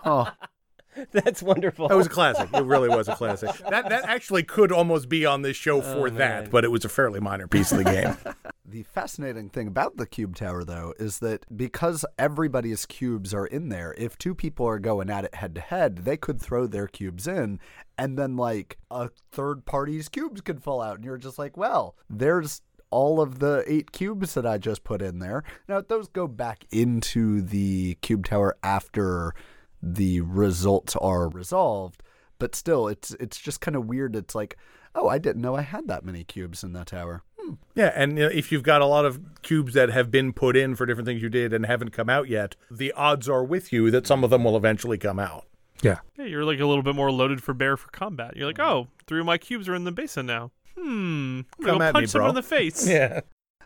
[0.10, 0.32] Oh,
[1.12, 1.88] That's wonderful.
[1.88, 2.50] That was a classic.
[2.54, 3.50] It really was a classic.
[3.70, 6.86] That that actually could almost be on this show oh, for that, but it was
[6.86, 8.18] a fairly minor piece of the game.
[8.70, 13.70] The fascinating thing about the cube tower, though, is that because everybody's cubes are in
[13.70, 16.86] there, if two people are going at it head to head, they could throw their
[16.86, 17.62] cubes in,
[17.98, 21.96] and then like a third party's cubes could fall out, and you're just like, well,
[22.10, 25.44] there's all of the eight cubes that I just put in there.
[25.70, 29.34] Now those go back into the cube tower after
[29.82, 32.04] the results are resolved,
[32.40, 34.16] but still, it's it's just kind of weird.
[34.16, 34.58] It's like,
[34.96, 37.24] oh, I didn't know I had that many cubes in that tower.
[37.40, 37.54] Hmm.
[37.76, 40.56] Yeah, and you know, if you've got a lot of cubes that have been put
[40.58, 43.72] in for different things you did and haven't come out yet, the odds are with
[43.72, 45.46] you that some of them will eventually come out.
[45.82, 46.00] yeah.
[46.18, 48.36] Yeah, you're like a little bit more loaded for bear for combat.
[48.36, 50.52] You're like, oh, three of my cubes are in the basin now.
[50.76, 51.40] Hmm.
[51.40, 52.88] I'm Come gonna at punch me, someone in the face.
[52.90, 53.22] Yeah.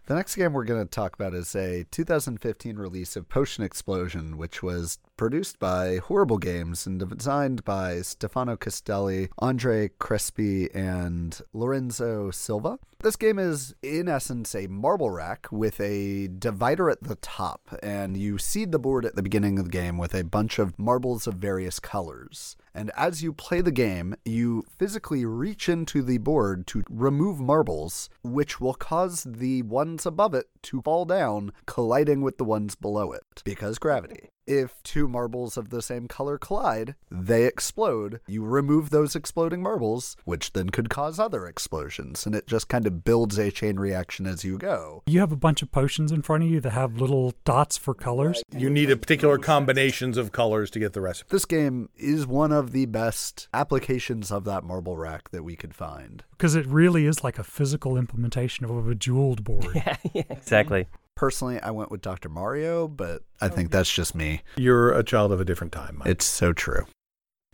[0.07, 4.35] The next game we're going to talk about is a 2015 release of Potion Explosion,
[4.35, 12.31] which was produced by Horrible Games and designed by Stefano Castelli, Andre Crespi, and Lorenzo
[12.31, 12.79] Silva.
[13.03, 18.17] This game is, in essence, a marble rack with a divider at the top, and
[18.17, 21.27] you seed the board at the beginning of the game with a bunch of marbles
[21.27, 22.55] of various colors.
[22.73, 28.09] And as you play the game, you physically reach into the board to remove marbles,
[28.23, 33.11] which will cause the ones above it to fall down, colliding with the ones below
[33.11, 34.30] it, because gravity.
[34.51, 38.19] If two marbles of the same color collide, they explode.
[38.27, 42.85] You remove those exploding marbles, which then could cause other explosions, and it just kind
[42.85, 45.03] of builds a chain reaction as you go.
[45.05, 47.93] You have a bunch of potions in front of you that have little dots for
[47.93, 48.43] colors.
[48.53, 51.29] You need a particular combinations of colors to get the recipe.
[51.31, 55.73] This game is one of the best applications of that marble rack that we could
[55.73, 56.25] find.
[56.31, 59.67] Because it really is like a physical implementation of a bejeweled board.
[59.75, 60.87] yeah, yeah, exactly.
[61.15, 62.29] Personally, I went with Dr.
[62.29, 64.41] Mario, but I think that's just me.
[64.57, 65.97] You're a child of a different time.
[65.99, 66.07] Mike.
[66.07, 66.85] It's so true.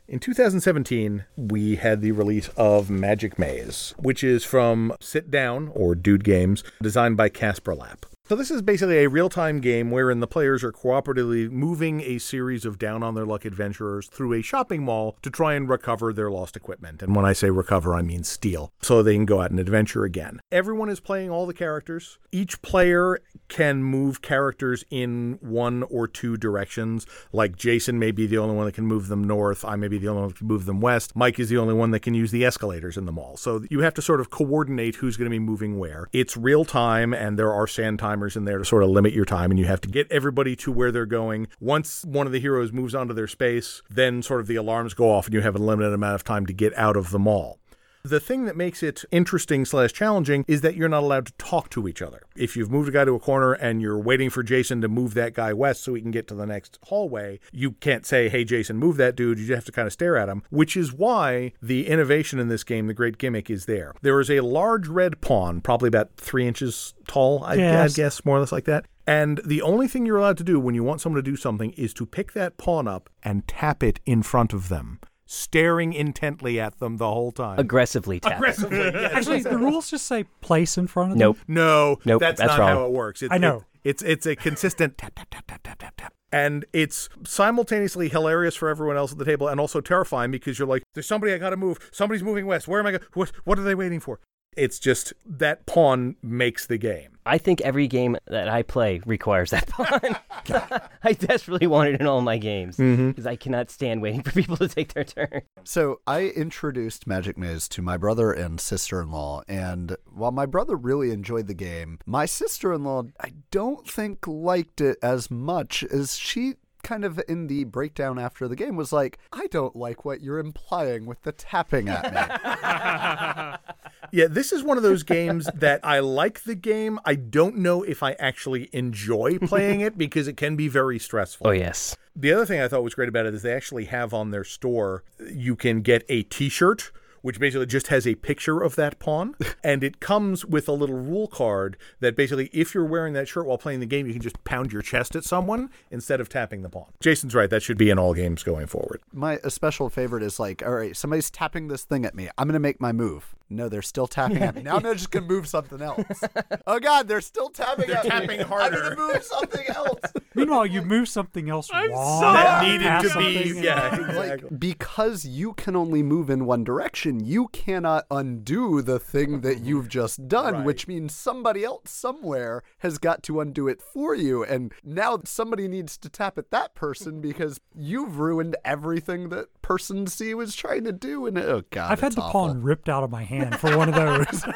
[0.07, 5.95] In 2017, we had the release of Magic Maze, which is from Sit Down or
[5.95, 8.05] Dude Games, designed by Kasper Lapp.
[8.29, 12.65] So this is basically a real-time game wherein the players are cooperatively moving a series
[12.65, 16.29] of down on their luck adventurers through a shopping mall to try and recover their
[16.29, 17.01] lost equipment.
[17.01, 20.03] And when I say recover, I mean steal, so they can go out and adventure
[20.03, 20.41] again.
[20.51, 22.19] Everyone is playing all the characters.
[22.33, 27.05] Each player can move characters in one or two directions.
[27.31, 29.63] Like Jason may be the only one that can move them north.
[29.63, 31.15] I may be the only one that can move them west.
[31.15, 33.37] Mike is the only one that can use the escalators in the mall.
[33.37, 36.07] So you have to sort of coordinate who's going to be moving where.
[36.13, 39.25] It's real time, and there are sand timers in there to sort of limit your
[39.25, 41.47] time, and you have to get everybody to where they're going.
[41.59, 45.11] Once one of the heroes moves onto their space, then sort of the alarms go
[45.11, 47.59] off, and you have a limited amount of time to get out of the mall.
[48.07, 51.69] The thing that makes it interesting slash challenging is that you're not allowed to talk
[51.71, 52.21] to each other.
[52.35, 55.13] If you've moved a guy to a corner and you're waiting for Jason to move
[55.15, 58.45] that guy west so he can get to the next hallway, you can't say, hey,
[58.45, 59.39] Jason, move that dude.
[59.39, 62.47] You just have to kind of stare at him, which is why the innovation in
[62.47, 63.93] this game, the great gimmick, is there.
[64.01, 67.93] There is a large red pawn, probably about three inches tall, I, Yes.
[67.93, 68.85] I guess, more or less like that.
[69.05, 71.71] And the only thing you're allowed to do when you want someone to do something
[71.71, 76.59] is to pick that pawn up and tap it in front of them, staring intently
[76.59, 77.59] at them the whole time.
[77.59, 78.37] Aggressively tap.
[78.37, 79.13] Aggressively, yes.
[79.13, 81.27] Actually, the rules just say place in front of them.
[81.27, 81.37] Nope.
[81.47, 82.69] No, Nope, that's, that's not wrong.
[82.69, 83.21] how it works.
[83.21, 83.57] It's, I know.
[83.57, 88.09] it- it's it's a consistent tap tap tap tap tap tap tap, and it's simultaneously
[88.09, 91.31] hilarious for everyone else at the table and also terrifying because you're like, there's somebody
[91.31, 91.77] I got to move.
[91.93, 92.67] Somebody's moving west.
[92.67, 92.91] Where am I?
[92.91, 93.03] going?
[93.13, 94.19] what what are they waiting for?
[94.57, 97.16] It's just that pawn makes the game.
[97.27, 100.17] I think every game that I play requires that pawn.
[101.03, 103.09] I desperately want it in all my games mm-hmm.
[103.09, 105.41] because I cannot stand waiting for people to take their turn.
[105.63, 111.11] So I introduced Magic Maze to my brother and sister-in-law, and while my brother really
[111.11, 117.03] enjoyed the game, my sister-in-law I don't think liked it as much as she kind
[117.03, 121.05] of in the breakdown after the game was like, I don't like what you're implying
[121.05, 123.73] with the tapping at me.
[124.11, 126.99] Yeah, this is one of those games that I like the game.
[127.05, 131.47] I don't know if I actually enjoy playing it because it can be very stressful.
[131.47, 131.95] Oh, yes.
[132.15, 134.43] The other thing I thought was great about it is they actually have on their
[134.43, 136.91] store, you can get a t shirt.
[137.27, 140.95] Which basically just has a picture of that pawn, and it comes with a little
[140.95, 144.21] rule card that basically, if you're wearing that shirt while playing the game, you can
[144.21, 146.89] just pound your chest at someone instead of tapping the pawn.
[147.01, 149.01] Jason's right; that should be in all games going forward.
[149.11, 152.29] my special favorite is like, all right, somebody's tapping this thing at me.
[152.37, 153.35] I'm gonna make my move.
[153.49, 154.61] No, they're still tapping at me.
[154.63, 156.21] Now I'm just gonna move something else.
[156.67, 158.09] oh God, they're still tapping They're at me.
[158.09, 158.75] tapping harder.
[158.77, 158.95] I'm harder.
[158.95, 159.99] gonna move something else.
[160.35, 162.21] Meanwhile, you move something else I'm wrong.
[162.21, 164.15] so- That needed to be, yeah, exactly.
[164.49, 169.59] Like because you can only move in one direction, you cannot undo the thing that
[169.63, 170.65] you've just done, Right.
[170.65, 174.43] which means somebody else somewhere has got to undo it for you.
[174.43, 180.07] And now somebody needs to tap at that person because you've ruined everything that person
[180.07, 181.25] C was trying to do.
[181.25, 182.47] And oh god, I've had the awful.
[182.47, 184.43] pawn ripped out of my hand for one of those.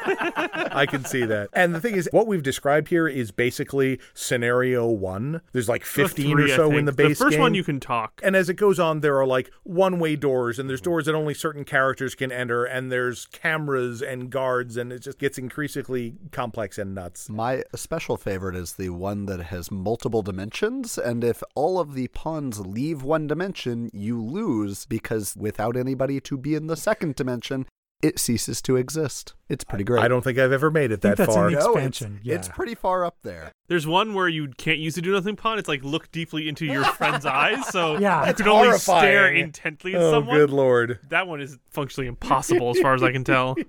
[0.74, 1.50] I can see that.
[1.52, 5.40] And the thing is, what we've described here is basically scenario one.
[5.52, 8.20] There's like 15 three, or so in the base The first one you can talk.
[8.24, 11.14] And as it goes on, there are like one way doors, and there's doors that
[11.14, 16.14] only certain characters can enter, and there's cameras and guards, and it just gets increasingly
[16.30, 17.28] complex and nuts.
[17.28, 22.08] My special favorite is the one that has multiple dimensions, and if all of the
[22.08, 27.66] pawns leave one dimension, you lose because without anybody to be in the second dimension,
[28.02, 29.34] it ceases to exist.
[29.48, 30.02] It's pretty great.
[30.02, 31.48] I don't think I've ever made it think that that's far.
[31.48, 32.54] in the expansion, It's, it's yeah.
[32.54, 33.52] pretty far up there.
[33.68, 35.58] There's one where you can't use the do nothing pawn.
[35.58, 38.20] It's like look deeply into your friend's eyes, so Yeah.
[38.20, 39.36] you That's can only stare horrifying.
[39.40, 40.36] intently at oh, someone.
[40.36, 40.98] good lord.
[41.08, 43.56] That one is functionally impossible as far as I can tell.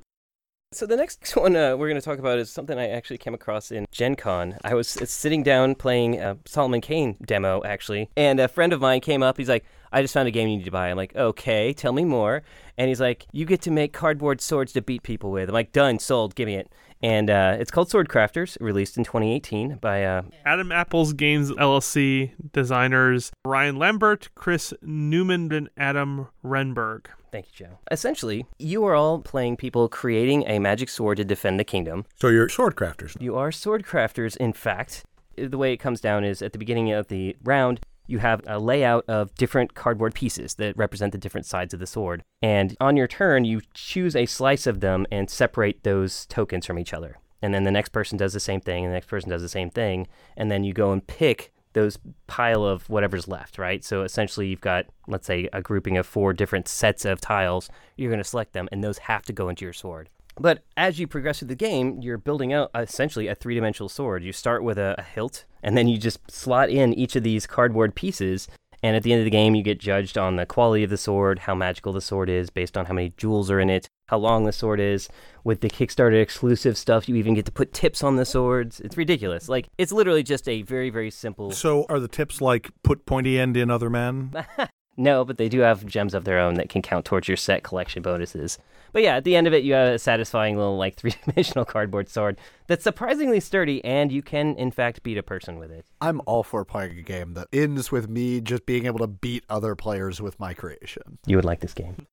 [0.74, 3.36] So the next one uh, we're going to talk about is something I actually came
[3.36, 4.58] across in Gen Con.
[4.64, 8.82] I was uh, sitting down playing a Solomon Kane demo, actually, and a friend of
[8.82, 9.38] mine came up.
[9.38, 10.90] He's like, I just found a game you need to buy.
[10.90, 12.42] I'm like, okay, tell me more.
[12.78, 15.50] And he's like, you get to make cardboard swords to beat people with.
[15.50, 16.72] I'm like, done, sold, give me it.
[17.04, 22.32] And uh, it's called Sword Crafters, released in 2018 by uh, Adam Apples Games LLC
[22.54, 27.08] designers Ryan Lambert, Chris Newman, and Adam Rehberg.
[27.32, 27.80] Thank you, Joe.
[27.92, 32.06] Essentially, you are all playing people creating a magic sword to defend the kingdom.
[32.20, 33.20] So you're sword crafters.
[33.22, 35.04] You are sword crafters, in fact.
[35.36, 38.60] The way it comes down is at the beginning of the round, you have a
[38.60, 42.24] layout of different cardboard pieces that represent the different sides of the sword.
[42.42, 46.80] And on your turn, you choose a slice of them and separate those tokens from
[46.80, 47.18] each other.
[47.42, 49.50] And then the next person does the same thing, and the next person does the
[49.50, 50.08] same thing.
[50.38, 51.98] And then you go and pick those
[52.28, 53.84] pile of whatever's left, right?
[53.84, 57.70] So essentially, you've got, let's say, a grouping of four different sets of tiles.
[57.98, 60.10] You're going to select them, and those have to go into your sword.
[60.40, 64.24] But as you progress through the game, you're building out essentially a three dimensional sword.
[64.24, 67.48] You start with a, a hilt, and then you just slot in each of these
[67.48, 68.48] cardboard pieces.
[68.84, 70.98] And at the end of the game, you get judged on the quality of the
[70.98, 74.18] sword, how magical the sword is, based on how many jewels are in it, how
[74.18, 75.08] long the sword is.
[75.46, 78.82] With the Kickstarter exclusive stuff, you even get to put tips on the swords.
[78.82, 79.48] It's ridiculous.
[79.48, 81.52] Like, it's literally just a very, very simple.
[81.52, 84.34] So are the tips like put pointy end in other men?
[84.96, 87.64] No, but they do have gems of their own that can count towards your set
[87.64, 88.60] collection bonuses.
[88.92, 91.66] But yeah, at the end of it, you have a satisfying little like three dimensional
[91.66, 95.86] cardboard sword that's surprisingly sturdy, and you can in fact beat a person with it.
[96.00, 99.44] I'm all for playing a game that ends with me just being able to beat
[99.50, 101.18] other players with my creation.
[101.26, 102.08] You would like this game.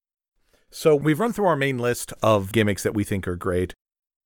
[0.70, 3.74] So we've run through our main list of gimmicks that we think are great.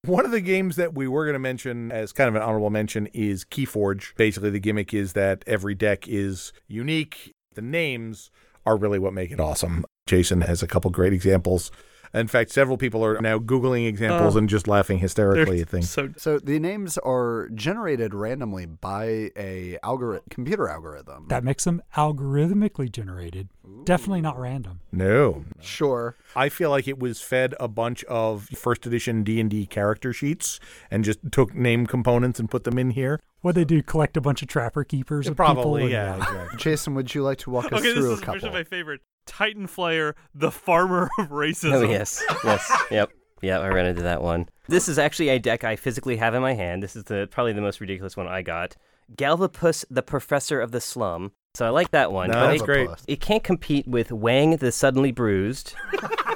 [0.04, 2.68] One of the games that we were going to mention as kind of an honorable
[2.68, 4.14] mention is Keyforge.
[4.16, 7.32] Basically, the gimmick is that every deck is unique.
[7.54, 8.30] The names
[8.66, 9.84] are really what make it awesome.
[10.06, 11.70] Jason has a couple great examples.
[12.12, 14.38] In fact, several people are now Googling examples Oh.
[14.38, 15.90] and just laughing hysterically at things.
[15.90, 21.26] So So the names are generated randomly by a algorithm, computer algorithm.
[21.28, 23.48] That makes them algorithmically generated.
[23.84, 24.78] Definitely not random.
[24.92, 25.44] No.
[25.60, 26.16] sure.
[26.36, 30.60] I feel like it was fed a bunch of first edition D&D character sheets
[30.92, 33.18] and just took name components and put them in here.
[33.44, 35.90] What they do, collect a bunch of trapper keepers of Probably, people.
[35.90, 36.56] yeah, and, exactly.
[36.56, 38.36] Jason, would you like to walk us okay, this through is a couple?
[38.36, 39.02] officially my favorite.
[39.26, 41.72] Titan Flayer, the farmer of racism.
[41.74, 43.10] Oh yes, yes, yep,
[43.42, 43.60] yep.
[43.60, 44.48] I ran into that one.
[44.68, 46.82] This is actually a deck I physically have in my hand.
[46.82, 48.76] This is the probably the most ridiculous one I got.
[49.14, 51.32] Galvapus, the Professor of the Slum.
[51.52, 52.30] So I like that one.
[52.30, 52.88] No, but that's it, great.
[53.06, 55.74] It can't compete with Wang, the Suddenly Bruised.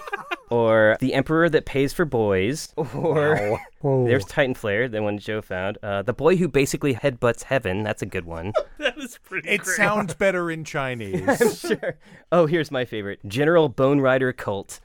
[0.51, 4.07] or The Emperor That Pays for Boys, or Whoa.
[4.07, 5.79] there's Titan Flare, the one Joe found.
[5.83, 8.53] Uh, the Boy Who Basically Headbutts Heaven, that's a good one.
[8.79, 9.77] That is pretty It great.
[9.77, 11.59] sounds better in Chinese.
[11.61, 11.97] sure.
[12.33, 14.81] Oh, here's my favorite General Bone Rider Cult.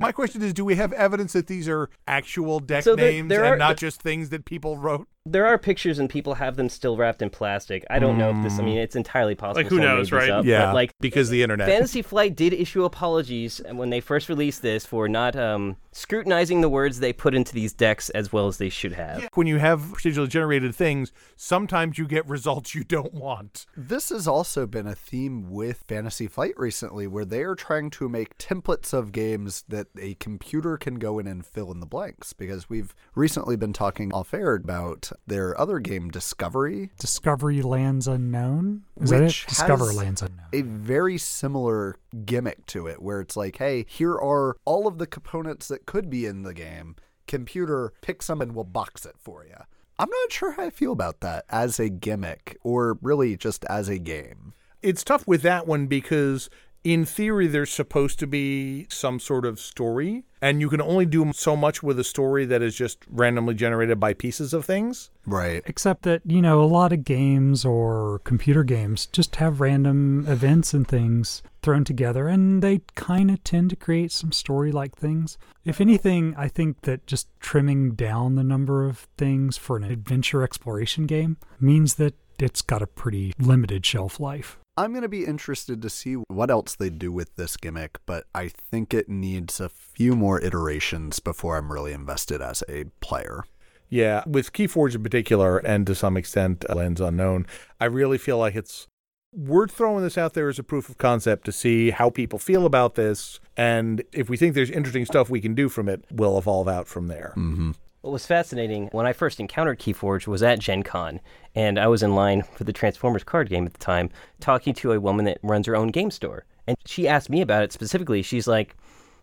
[0.00, 3.28] My question is do we have evidence that these are actual deck So there- names
[3.28, 5.08] there and are- not just things that people wrote?
[5.24, 7.84] There are pictures and people have them still wrapped in plastic.
[7.88, 9.62] I don't know if this, I mean, it's entirely possible.
[9.62, 10.28] Like, who knows, right?
[10.28, 11.68] up, Yeah, But like, because the internet.
[11.68, 16.68] Fantasy Flight did issue apologies when they first released this for not um, scrutinizing the
[16.68, 19.28] words they put into these decks as well as they should have.
[19.34, 23.64] when you have procedurally generated things, sometimes you get results you don't want.
[23.76, 28.08] This has also been a theme with Fantasy Flight recently, where they are trying to
[28.08, 32.32] make templates of games that a computer can go in and fill in the blanks.
[32.32, 38.84] Because we've recently been talking off air about their other game, Discovery, Discovery Lands Unknown?
[38.98, 39.24] Is that it?
[39.24, 40.46] Which Discover has Lands Unknown.
[40.54, 45.06] a very similar gimmick to it, where it's like, hey, here are all of the
[45.06, 46.96] components that could be in the game.
[47.26, 49.56] Computer, pick some and we'll box it for you.
[49.98, 53.88] I'm not sure how I feel about that as a gimmick, or really just as
[53.88, 54.54] a game.
[54.82, 56.50] It's tough with that one because
[56.84, 61.32] in theory there's supposed to be some sort of story and you can only do
[61.32, 65.08] so much with a story that is just randomly generated by pieces of things.
[65.24, 65.62] Right.
[65.66, 70.74] Except that, you know, a lot of games or computer games just have random events
[70.74, 75.38] and things thrown together, and they kind of tend to create some story like things.
[75.64, 80.42] If anything, I think that just trimming down the number of things for an adventure
[80.42, 84.58] exploration game means that it's got a pretty limited shelf life.
[84.76, 88.24] I'm going to be interested to see what else they do with this gimmick, but
[88.34, 93.44] I think it needs a few more iterations before I'm really invested as a player.
[93.90, 97.46] Yeah, with Keyforge in particular, and to some extent uh, Lands Unknown,
[97.78, 98.86] I really feel like it's
[99.34, 102.64] worth throwing this out there as a proof of concept to see how people feel
[102.64, 106.38] about this, and if we think there's interesting stuff we can do from it, we'll
[106.38, 107.34] evolve out from there.
[107.36, 107.72] Mm-hmm.
[108.02, 111.20] What was fascinating when I first encountered Keyforge was at Gen Con,
[111.54, 114.90] and I was in line for the Transformers card game at the time, talking to
[114.90, 116.44] a woman that runs her own game store.
[116.66, 118.22] And she asked me about it specifically.
[118.22, 118.74] She's like,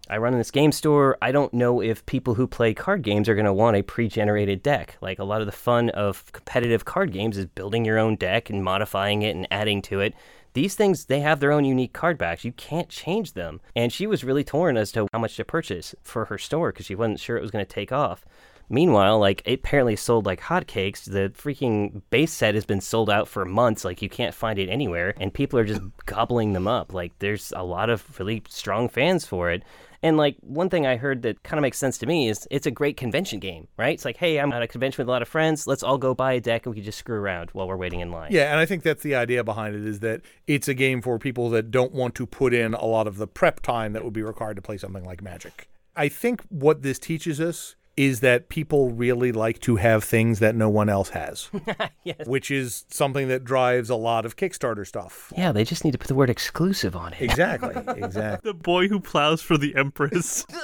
[0.10, 1.18] I run in this game store.
[1.22, 4.08] I don't know if people who play card games are going to want a pre
[4.08, 4.96] generated deck.
[5.02, 8.50] Like, a lot of the fun of competitive card games is building your own deck
[8.50, 10.14] and modifying it and adding to it.
[10.54, 12.46] These things, they have their own unique card backs.
[12.46, 13.60] You can't change them.
[13.76, 16.86] And she was really torn as to how much to purchase for her store because
[16.86, 18.24] she wasn't sure it was going to take off.
[18.70, 21.04] Meanwhile, like it apparently sold like hotcakes.
[21.06, 23.84] The freaking base set has been sold out for months.
[23.84, 26.94] Like you can't find it anywhere, and people are just gobbling them up.
[26.94, 29.64] Like there's a lot of really strong fans for it.
[30.02, 32.66] And like one thing I heard that kind of makes sense to me is it's
[32.66, 33.94] a great convention game, right?
[33.94, 35.68] It's like, hey, I'm at a convention with a lot of friends.
[35.68, 38.00] Let's all go buy a deck and we can just screw around while we're waiting
[38.00, 38.32] in line.
[38.32, 41.20] Yeah, and I think that's the idea behind it is that it's a game for
[41.20, 44.14] people that don't want to put in a lot of the prep time that would
[44.14, 45.68] be required to play something like Magic.
[45.98, 50.56] I think what this teaches us is that people really like to have things that
[50.56, 51.50] no one else has,
[52.06, 52.26] yes.
[52.26, 55.34] which is something that drives a lot of Kickstarter stuff.
[55.36, 57.22] Yeah, they just need to put the word exclusive on it.
[57.22, 58.52] Exactly, exactly.
[58.52, 60.46] The boy who plows for the Empress.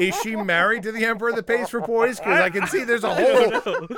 [0.00, 2.18] Is she married to the Emperor that pays for boys?
[2.18, 3.86] Because I can see there's a whole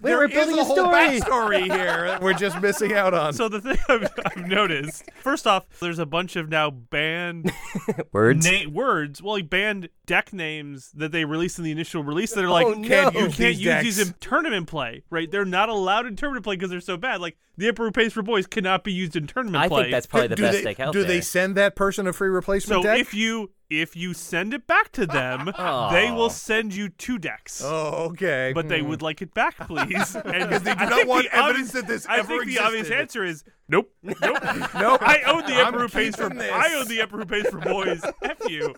[0.00, 0.94] there we're is building a a whole story.
[1.20, 3.32] backstory here that we're just missing out on.
[3.32, 7.52] so the thing I've, I've noticed, first off, there's a bunch of now banned
[8.12, 8.44] Words.
[8.50, 12.44] na- words, well, like banned deck names that they released in the initial release that
[12.44, 13.84] are oh, like, Oh, Can't you use can't these use decks.
[13.84, 15.30] these in tournament play, right?
[15.30, 17.20] They're not allowed in tournament play because they're so bad.
[17.20, 19.82] Like the Emperor Who Pays for Boys cannot be used in tournament I play.
[19.84, 21.08] think that's probably the do best they, deck out do there.
[21.08, 22.82] they send that person a free replacement so.
[22.82, 22.98] deck?
[22.98, 23.50] If you
[23.80, 25.46] if you send it back to them,
[25.92, 27.62] they will send you two decks.
[27.64, 28.52] oh, okay.
[28.54, 28.88] But they hmm.
[28.88, 30.16] would like it back, please.
[30.32, 33.44] Because they do not want evidence that this I ever think the obvious answer is
[33.72, 34.18] nope, nope,
[34.74, 35.02] Nope.
[35.02, 36.52] I own the I'm Emperor Who Pays for keeping this.
[36.52, 38.04] I own the Emperor Who Pays for Boys.
[38.22, 38.74] F you.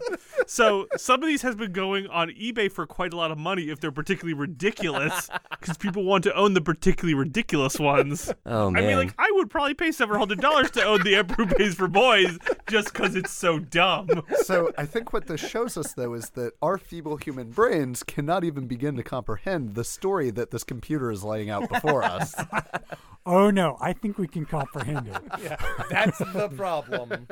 [0.46, 3.70] So some of these has been going on eBay for quite a lot of money
[3.70, 8.32] if they're particularly ridiculous, because people want to own the particularly ridiculous ones.
[8.46, 8.82] Oh man.
[8.82, 11.54] I mean, like I would probably pay several hundred dollars to own the Emperor Who
[11.54, 12.38] Pays for Boys
[12.68, 14.08] just because it's so dumb.
[14.44, 18.44] So I think what this shows us, though, is that our feeble human brains cannot
[18.44, 22.34] even begin to comprehend the story that this computer is laying out before us.
[23.26, 25.58] Oh no, I think we can comprehend it.
[25.90, 27.26] That's the problem.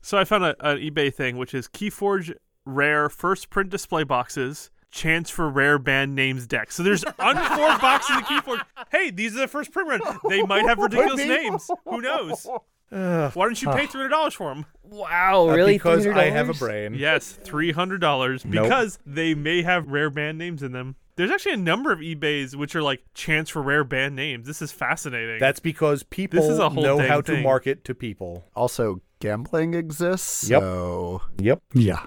[0.00, 2.34] So I found a, an eBay thing, which is Keyforge
[2.64, 4.70] rare first print display boxes.
[4.90, 6.74] Chance for rare band names decks.
[6.76, 8.62] So there's unformed boxes of the Keyforge.
[8.90, 10.18] Hey, these are the first print run.
[10.28, 11.70] They might have ridiculous names.
[11.84, 12.46] Who knows?
[12.90, 14.64] Why don't you pay three hundred dollars for them?
[14.84, 15.74] wow, uh, really?
[15.74, 16.94] because I have a brain.
[16.94, 18.64] Yes, three hundred dollars Nope.
[18.64, 20.96] because they may have rare band names in them.
[21.18, 24.46] There's actually a number of eBays which are like chance for rare band names.
[24.46, 25.40] This is fascinating.
[25.40, 27.42] That's because people This is a whole know dang how to thing.
[27.42, 28.44] market to people.
[28.54, 30.48] Also, gambling exists.
[30.48, 30.62] Yep.
[30.62, 31.60] So Yep.
[31.74, 32.06] Yeah.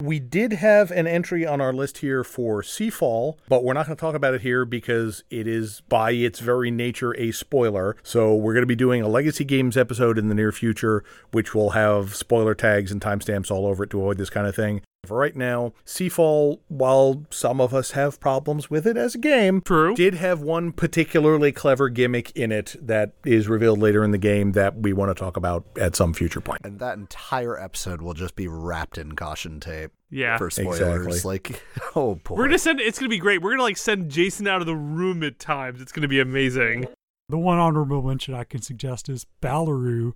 [0.00, 3.96] We did have an entry on our list here for Seafall, but we're not going
[3.96, 7.96] to talk about it here because it is by its very nature a spoiler.
[8.04, 11.02] So we're going to be doing a Legacy Games episode in the near future,
[11.32, 14.54] which will have spoiler tags and timestamps all over it to avoid this kind of
[14.54, 14.82] thing.
[15.04, 19.60] For right now, Seafall, while some of us have problems with it as a game,
[19.60, 19.96] True.
[19.96, 24.52] did have one particularly clever gimmick in it that is revealed later in the game
[24.52, 26.60] that we want to talk about at some future point.
[26.62, 30.38] and that entire episode will just be wrapped in caution tape Yeah.
[30.38, 30.78] for spoilers.
[30.80, 31.20] Exactly.
[31.28, 31.62] Like,
[31.96, 32.36] oh boy.
[32.36, 32.80] We're gonna send.
[32.80, 33.42] It's gonna be great.
[33.42, 35.82] We're gonna like send Jason out of the room at times.
[35.82, 36.86] It's gonna be amazing.
[37.28, 40.14] The one honorable mention I can suggest is Ballaroo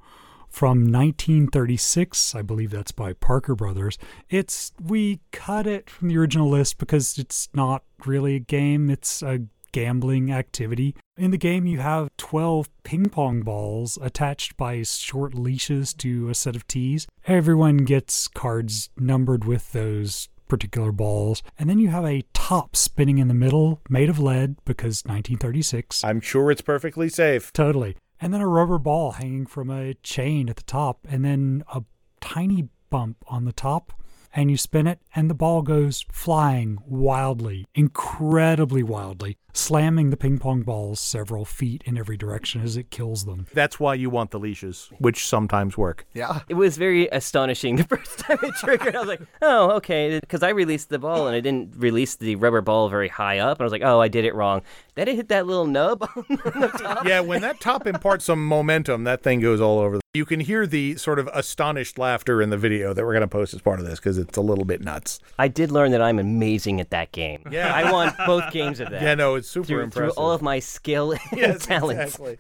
[0.56, 2.34] from 1936.
[2.34, 3.98] I believe that's by Parker Brothers.
[4.30, 8.88] It's we cut it from the original list because it's not really a game.
[8.88, 9.40] It's a
[9.72, 10.96] gambling activity.
[11.18, 16.34] In the game, you have 12 ping pong balls attached by short leashes to a
[16.34, 17.06] set of tees.
[17.26, 21.42] Everyone gets cards numbered with those particular balls.
[21.58, 26.02] And then you have a top spinning in the middle made of lead because 1936.
[26.02, 27.52] I'm sure it's perfectly safe.
[27.52, 27.96] Totally.
[28.20, 31.82] And then a rubber ball hanging from a chain at the top, and then a
[32.20, 33.92] tiny bump on the top.
[34.38, 40.36] And you spin it, and the ball goes flying wildly, incredibly wildly, slamming the ping
[40.38, 43.46] pong balls several feet in every direction as it kills them.
[43.54, 46.06] That's why you want the leashes, which sometimes work.
[46.12, 46.40] yeah.
[46.50, 48.94] It was very astonishing the first time it triggered.
[48.94, 50.20] I was like, oh, okay.
[50.20, 53.56] Because I released the ball and I didn't release the rubber ball very high up.
[53.58, 54.60] And I was like, oh, I did it wrong.
[54.96, 57.06] Then it hit that little nub on the top.
[57.06, 59.98] Yeah, when that top imparts some momentum, that thing goes all over.
[60.16, 63.28] You can hear the sort of astonished laughter in the video that we're going to
[63.28, 65.20] post as part of this because it's a little bit nuts.
[65.38, 67.42] I did learn that I'm amazing at that game.
[67.50, 67.70] Yeah.
[67.74, 69.02] I won both games of that.
[69.02, 72.18] Yeah, no, it's super through, through all of my skill and Yes, talents.
[72.18, 72.38] exactly.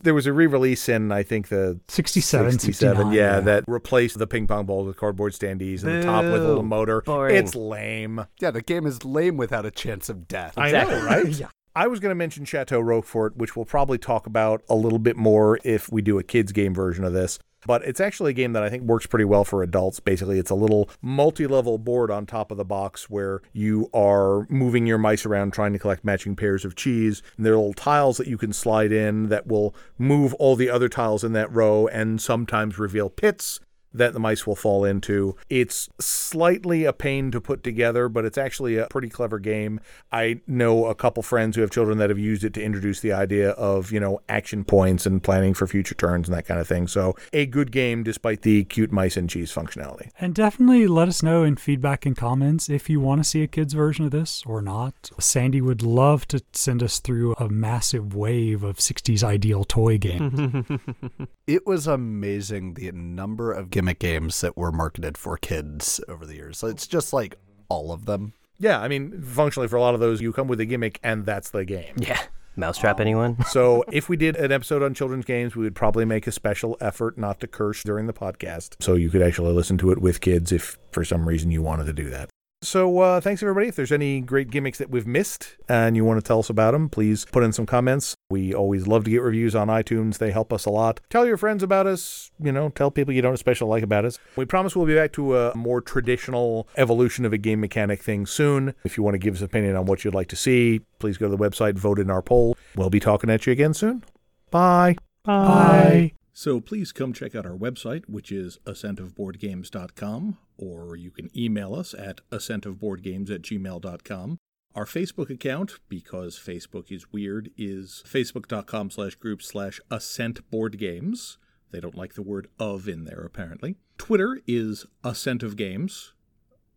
[0.00, 3.40] there was a re-release in I think the 67, 67, yeah, yeah.
[3.40, 6.62] that replaced the ping pong balls with cardboard standees and the top with a little
[6.62, 7.00] motor.
[7.02, 7.34] Boring.
[7.34, 8.24] It's lame.
[8.40, 10.54] Yeah, the game is lame without a chance of death.
[10.56, 11.26] I know, right?
[11.26, 11.48] Yeah.
[11.74, 15.16] I was going to mention Chateau Roquefort, which we'll probably talk about a little bit
[15.16, 17.38] more if we do a kids game version of this.
[17.66, 20.00] But it's actually a game that I think works pretty well for adults.
[20.00, 24.46] Basically, it's a little multi level board on top of the box where you are
[24.48, 27.22] moving your mice around trying to collect matching pairs of cheese.
[27.36, 30.70] And there are little tiles that you can slide in that will move all the
[30.70, 33.60] other tiles in that row and sometimes reveal pits
[33.92, 35.36] that the mice will fall into.
[35.48, 39.80] It's slightly a pain to put together, but it's actually a pretty clever game.
[40.12, 43.12] I know a couple friends who have children that have used it to introduce the
[43.12, 46.68] idea of, you know, action points and planning for future turns and that kind of
[46.68, 46.86] thing.
[46.86, 50.10] So, a good game despite the cute mice and cheese functionality.
[50.18, 53.46] And definitely let us know in feedback and comments if you want to see a
[53.46, 55.10] kid's version of this or not.
[55.18, 60.66] Sandy would love to send us through a massive wave of 60s ideal toy games.
[61.50, 66.34] It was amazing the number of gimmick games that were marketed for kids over the
[66.34, 66.58] years.
[66.58, 67.36] So It's just like
[67.70, 68.34] all of them.
[68.58, 71.24] Yeah, I mean, functionally for a lot of those, you come with a gimmick and
[71.24, 71.94] that's the game.
[71.96, 72.20] Yeah.
[72.56, 73.38] Mousetrap, anyone?
[73.48, 76.76] So, if we did an episode on children's games, we would probably make a special
[76.78, 78.74] effort not to curse during the podcast.
[78.80, 81.86] So, you could actually listen to it with kids if for some reason you wanted
[81.86, 82.28] to do that.
[82.62, 83.68] So, uh, thanks everybody.
[83.68, 86.72] If there's any great gimmicks that we've missed and you want to tell us about
[86.72, 88.14] them, please put in some comments.
[88.28, 91.00] We always love to get reviews on iTunes, they help us a lot.
[91.08, 94.18] Tell your friends about us, you know, tell people you don't especially like about us.
[94.36, 98.26] We promise we'll be back to a more traditional evolution of a game mechanic thing
[98.26, 98.74] soon.
[98.84, 101.16] If you want to give us an opinion on what you'd like to see, please
[101.16, 102.58] go to the website, vote in our poll.
[102.76, 104.04] We'll be talking at you again soon.
[104.50, 104.96] Bye.
[105.24, 106.12] Bye.
[106.40, 111.92] So please come check out our website, which is ascentofboardgames.com, or you can email us
[111.92, 114.38] at ascentofboardgames at gmail.com.
[114.74, 121.36] Our Facebook account, because Facebook is weird, is facebook.com slash group slash ascentboardgames.
[121.72, 123.76] They don't like the word of in there, apparently.
[123.98, 126.14] Twitter is ascent of games.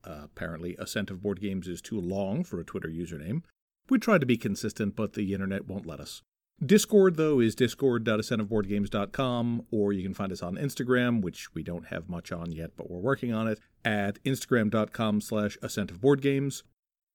[0.03, 3.43] Uh, apparently, ascent of board games is too long for a Twitter username.
[3.87, 6.21] We try to be consistent, but the internet won't let us.
[6.63, 12.07] Discord, though, is discord.ascentofboardgames.com, or you can find us on Instagram, which we don't have
[12.07, 16.63] much on yet, but we're working on it, at instagram.com slash ascentofboardgames.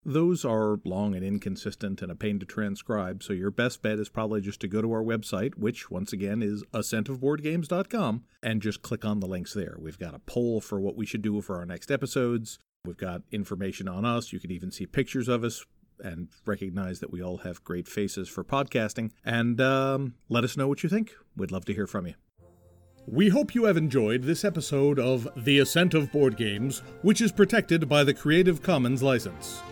[0.04, 4.08] Those are long and inconsistent and a pain to transcribe, so your best bet is
[4.08, 9.04] probably just to go to our website, which, once again, is ascentofboardgames.com, and just click
[9.04, 9.76] on the links there.
[9.78, 12.58] We've got a poll for what we should do for our next episodes.
[12.84, 14.32] We've got information on us.
[14.32, 15.64] You can even see pictures of us
[16.00, 19.10] and recognize that we all have great faces for podcasting.
[19.24, 21.12] And um, let us know what you think.
[21.36, 22.14] We'd love to hear from you.
[23.06, 27.32] We hope you have enjoyed this episode of The Ascent of Board Games, which is
[27.32, 29.62] protected by the Creative Commons license.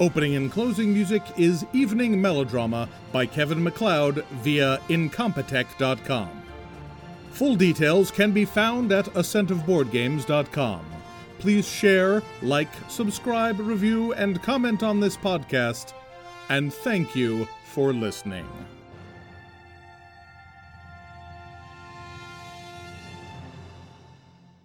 [0.00, 6.42] Opening and closing music is Evening Melodrama by Kevin MacLeod via Incompetech.com.
[7.30, 10.84] Full details can be found at ascentofboardgames.com.
[11.42, 15.92] Please share, like, subscribe, review, and comment on this podcast.
[16.50, 18.46] And thank you for listening.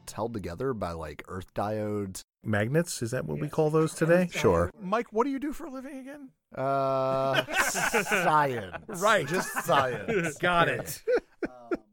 [0.03, 2.21] It's held together by like earth diodes.
[2.43, 3.01] Magnets?
[3.01, 4.29] Is that what we call those today?
[4.31, 4.69] Sure.
[4.79, 6.29] Mike, what do you do for a living again?
[6.55, 9.01] Uh, science.
[9.01, 9.27] Right.
[9.27, 10.37] Just science.
[10.39, 11.01] Got it.